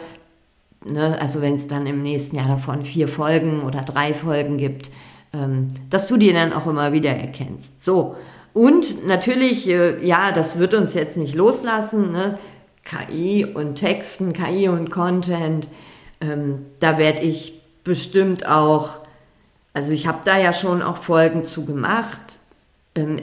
Ne? 0.84 1.16
Also 1.20 1.40
wenn 1.40 1.54
es 1.54 1.68
dann 1.68 1.86
im 1.86 2.02
nächsten 2.02 2.36
Jahr 2.36 2.48
davon 2.48 2.84
vier 2.84 3.08
Folgen 3.08 3.62
oder 3.62 3.82
drei 3.82 4.14
Folgen 4.14 4.58
gibt, 4.58 4.90
ähm, 5.32 5.68
dass 5.90 6.06
du 6.06 6.16
die 6.16 6.32
dann 6.32 6.52
auch 6.52 6.66
immer 6.66 6.92
wieder 6.92 7.10
erkennst. 7.10 7.84
So. 7.84 8.16
Und 8.52 9.06
natürlich, 9.06 9.68
äh, 9.68 10.04
ja, 10.04 10.32
das 10.32 10.58
wird 10.58 10.74
uns 10.74 10.94
jetzt 10.94 11.16
nicht 11.16 11.34
loslassen. 11.34 12.12
Ne? 12.12 12.38
KI 12.84 13.44
und 13.44 13.76
Texten, 13.76 14.32
KI 14.32 14.68
und 14.68 14.90
Content. 14.90 15.68
Ähm, 16.20 16.66
da 16.80 16.98
werde 16.98 17.20
ich 17.20 17.60
bestimmt 17.84 18.48
auch, 18.48 19.00
also 19.72 19.92
ich 19.92 20.06
habe 20.08 20.18
da 20.24 20.38
ja 20.38 20.52
schon 20.52 20.82
auch 20.82 20.96
Folgen 20.96 21.44
zu 21.44 21.64
gemacht 21.64 22.37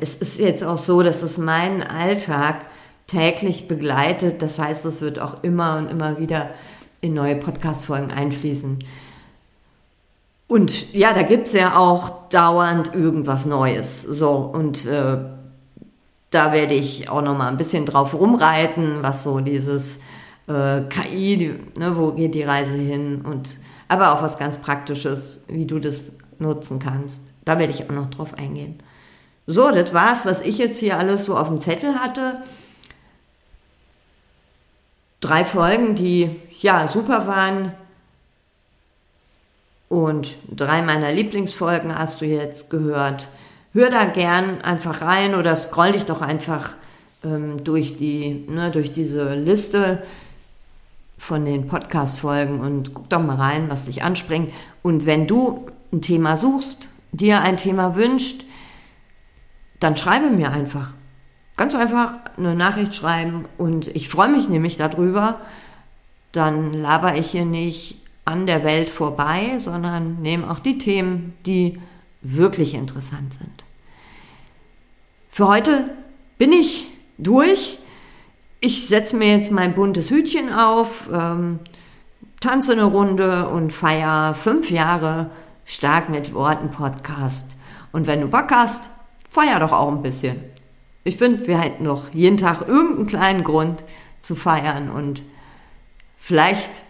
es 0.02 0.16
ist 0.16 0.40
jetzt 0.40 0.64
auch 0.64 0.78
so, 0.78 1.04
dass 1.04 1.24
es 1.24 1.38
meinen 1.38 1.84
Alltag 1.84 2.66
täglich 3.08 3.68
begleitet. 3.68 4.42
Das 4.42 4.60
heißt, 4.60 4.86
es 4.86 5.02
wird 5.02 5.20
auch 5.20 5.44
immer 5.44 5.78
und 5.78 5.90
immer 5.90 6.20
wieder 6.20 6.50
in 7.02 7.14
neue 7.14 7.36
Podcast-Folgen 7.36 8.12
einfließen. 8.12 8.80
Und 10.48 10.94
ja, 10.94 11.14
da 11.14 11.24
gibt 11.24 11.48
es 11.48 11.54
ja 11.54 11.78
auch 11.78 12.28
dauernd 12.30 12.94
irgendwas 12.94 13.46
Neues. 13.46 14.02
So, 14.02 14.32
und 14.32 14.86
äh, 14.86 15.18
da 16.32 16.54
werde 16.54 16.74
ich 16.74 17.10
auch 17.10 17.22
noch 17.22 17.38
mal 17.38 17.48
ein 17.48 17.58
bisschen 17.58 17.86
drauf 17.86 18.14
rumreiten, 18.14 18.98
was 19.02 19.24
so 19.24 19.40
dieses 19.40 20.02
äh, 20.48 20.82
KI, 20.82 21.38
die, 21.38 21.80
ne, 21.80 21.98
wo 21.98 22.12
geht 22.12 22.36
die 22.36 22.44
Reise 22.44 22.78
hin 22.78 23.22
und 23.22 23.60
aber 23.88 24.14
auch 24.14 24.22
was 24.22 24.38
ganz 24.38 24.58
Praktisches, 24.58 25.40
wie 25.48 25.66
du 25.66 25.80
das 25.80 26.14
nutzen 26.40 26.80
kannst. 26.80 27.24
Da 27.46 27.60
werde 27.60 27.74
ich 27.74 27.90
auch 27.90 27.94
noch 27.94 28.10
drauf 28.10 28.34
eingehen. 28.34 28.80
So, 29.48 29.72
das 29.72 29.94
war's, 29.94 30.26
was 30.26 30.42
ich 30.42 30.58
jetzt 30.58 30.80
hier 30.80 30.98
alles 30.98 31.26
so 31.26 31.38
auf 31.38 31.48
dem 31.48 31.62
Zettel 31.62 32.00
hatte. 32.00 32.42
Drei 35.22 35.46
Folgen, 35.46 35.96
die 35.96 36.30
ja 36.60 36.88
super 36.88 37.28
waren. 37.28 37.72
Und 39.88 40.38
drei 40.50 40.82
meiner 40.82 41.12
Lieblingsfolgen 41.12 41.98
hast 41.98 42.22
du 42.22 42.26
jetzt 42.26 42.70
gehört. 42.70 43.28
Hör 43.74 43.90
da 43.90 44.06
gern 44.06 44.62
einfach 44.62 45.02
rein 45.02 45.36
oder 45.36 45.56
scroll 45.56 45.92
dich 45.92 46.06
doch 46.06 46.22
einfach 46.22 46.74
ähm, 47.24 47.64
durch, 47.64 47.98
die, 47.98 48.46
ne, 48.48 48.72
durch 48.72 48.92
diese 48.92 49.36
Liste 49.36 50.02
von 51.18 51.46
den 51.46 51.68
Podcast-Folgen 51.68 52.60
und 52.62 52.94
guck 52.94 53.10
doch 53.10 53.22
mal 53.22 53.36
rein, 53.36 53.70
was 53.70 53.86
dich 53.86 54.04
anspringt. 54.04 54.52
Und 54.82 55.06
wenn 55.06 55.28
du 55.28 55.66
ein 55.92 56.02
Thema 56.02 56.36
suchst, 56.36 56.90
dir 57.12 57.42
ein 57.42 57.58
Thema 57.58 57.96
wünscht, 57.96 58.46
dann 59.80 59.98
schreibe 59.98 60.30
mir 60.30 60.52
einfach. 60.52 60.94
Ganz 61.58 61.74
einfach 61.74 62.20
eine 62.38 62.56
Nachricht 62.56 62.96
schreiben 62.96 63.46
und 63.58 63.88
ich 63.88 64.10
freue 64.10 64.30
mich 64.30 64.50
nämlich 64.50 64.78
darüber. 64.78 65.40
Dann 66.32 66.74
laber 66.74 67.16
ich 67.16 67.32
hier 67.32 67.46
nicht 67.46 67.98
an 68.26 68.46
der 68.46 68.64
Welt 68.64 68.90
vorbei, 68.90 69.54
sondern 69.58 70.22
nehme 70.22 70.50
auch 70.50 70.60
die 70.60 70.78
Themen, 70.78 71.34
die 71.46 71.80
wirklich 72.22 72.74
interessant 72.74 73.36
sind. 73.36 73.64
Für 75.30 75.48
heute 75.48 75.92
bin 76.38 76.52
ich 76.52 76.88
durch. 77.18 77.78
Ich 78.60 78.88
setze 78.88 79.16
mir 79.16 79.36
jetzt 79.36 79.52
mein 79.52 79.76
buntes 79.76 80.10
Hütchen 80.10 80.52
auf, 80.52 81.10
ähm, 81.14 81.60
tanze 82.40 82.72
eine 82.72 82.86
Runde 82.86 83.48
und 83.50 83.72
feier 83.72 84.34
fünf 84.34 84.72
Jahre 84.72 85.30
stark 85.66 86.10
mit 86.10 86.34
Worten 86.34 86.72
Podcast. 86.72 87.52
Und 87.92 88.08
wenn 88.08 88.22
du 88.22 88.28
Bock 88.28 88.52
hast, 88.52 88.90
feier 89.36 89.60
doch 89.60 89.74
auch 89.74 89.92
ein 89.92 90.02
bisschen. 90.02 90.38
Ich 91.04 91.18
finde, 91.18 91.46
wir 91.46 91.60
hätten 91.60 91.84
noch 91.84 92.14
jeden 92.14 92.38
Tag 92.38 92.68
irgendeinen 92.70 93.06
kleinen 93.06 93.44
Grund 93.44 93.84
zu 94.22 94.34
feiern 94.34 94.90
und 94.90 95.24
vielleicht 96.16 96.84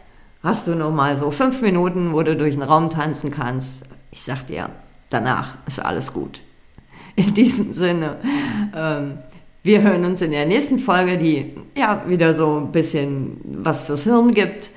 hast 0.43 0.67
du 0.67 0.75
noch 0.75 0.91
mal 0.91 1.17
so 1.17 1.31
fünf 1.31 1.61
Minuten, 1.63 2.13
wo 2.13 2.21
du 2.21 2.35
durch 2.35 2.53
den 2.53 2.61
Raum 2.61 2.91
tanzen 2.91 3.31
kannst. 3.31 3.85
Ich 4.11 4.21
sag 4.21 4.45
dir, 4.45 4.69
danach 5.09 5.57
ist 5.65 5.79
alles 5.79 6.13
gut. 6.13 6.41
In 7.15 7.33
diesem 7.33 7.73
Sinne, 7.73 8.17
ähm, 8.75 9.17
wir 9.63 9.81
hören 9.81 10.05
uns 10.05 10.21
in 10.21 10.29
der 10.29 10.45
nächsten 10.45 10.77
Folge, 10.77 11.17
die 11.17 11.55
ja 11.75 12.03
wieder 12.07 12.35
so 12.35 12.59
ein 12.59 12.71
bisschen 12.71 13.41
was 13.43 13.85
fürs 13.85 14.03
Hirn 14.03 14.29
gibt 14.29 14.69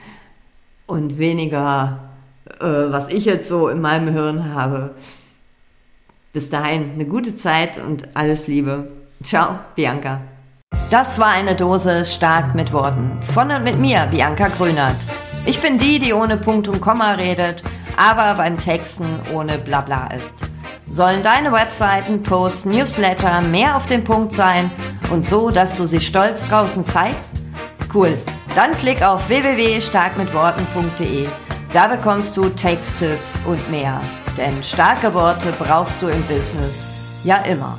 und 0.87 1.19
weniger, 1.19 2.13
äh, 2.61 2.65
was 2.65 3.13
ich 3.13 3.27
jetzt 3.27 3.47
so 3.47 3.69
in 3.69 3.83
meinem 3.83 4.09
Hirn 4.09 4.55
habe. 4.55 4.95
Bis 6.33 6.51
dahin 6.51 6.93
eine 6.93 7.07
gute 7.07 7.35
Zeit 7.35 7.79
und 7.79 8.17
alles 8.17 8.47
Liebe. 8.47 8.91
Ciao, 9.23 9.59
Bianca. 9.75 10.21
Das 10.91 11.19
war 11.19 11.29
eine 11.29 11.55
Dose 11.55 12.05
stark 12.05 12.55
mit 12.55 12.73
Worten. 12.73 13.19
Von 13.35 13.51
und 13.51 13.65
mit 13.65 13.79
mir, 13.79 14.07
Bianca 14.11 14.49
Grünert. 14.49 14.97
Ich 15.47 15.61
bin 15.61 15.79
die, 15.79 15.99
die 15.99 16.13
ohne 16.13 16.37
Punkt 16.37 16.69
und 16.69 16.81
Komma 16.81 17.13
redet, 17.13 17.63
aber 17.97 18.35
beim 18.35 18.59
Texten 18.59 19.07
ohne 19.35 19.59
Blabla 19.59 20.09
ist. 20.09 20.37
Sollen 20.89 21.23
deine 21.23 21.53
Webseiten, 21.53 22.23
Posts, 22.23 22.67
Newsletter 22.67 23.41
mehr 23.43 23.77
auf 23.77 23.87
den 23.87 24.05
Punkt 24.05 24.35
sein 24.35 24.71
und 25.11 25.27
so, 25.27 25.51
dass 25.51 25.77
du 25.77 25.87
sie 25.87 26.01
stolz 26.01 26.49
draußen 26.49 26.85
zeigst? 26.85 27.35
Cool. 27.93 28.17
Dann 28.55 28.77
klick 28.77 29.03
auf 29.03 29.29
www.starkmitworten.de. 29.29 31.27
Da 31.73 31.89
bekommst 31.89 32.37
du 32.37 32.49
Texttipps 32.51 33.41
und 33.47 33.71
mehr. 33.71 34.01
Denn 34.39 34.63
starke 34.63 35.13
Worte 35.15 35.53
brauchst 35.59 36.01
du 36.01 36.07
im 36.07 36.23
Business 36.23 36.91
ja 37.25 37.39
immer. 37.39 37.77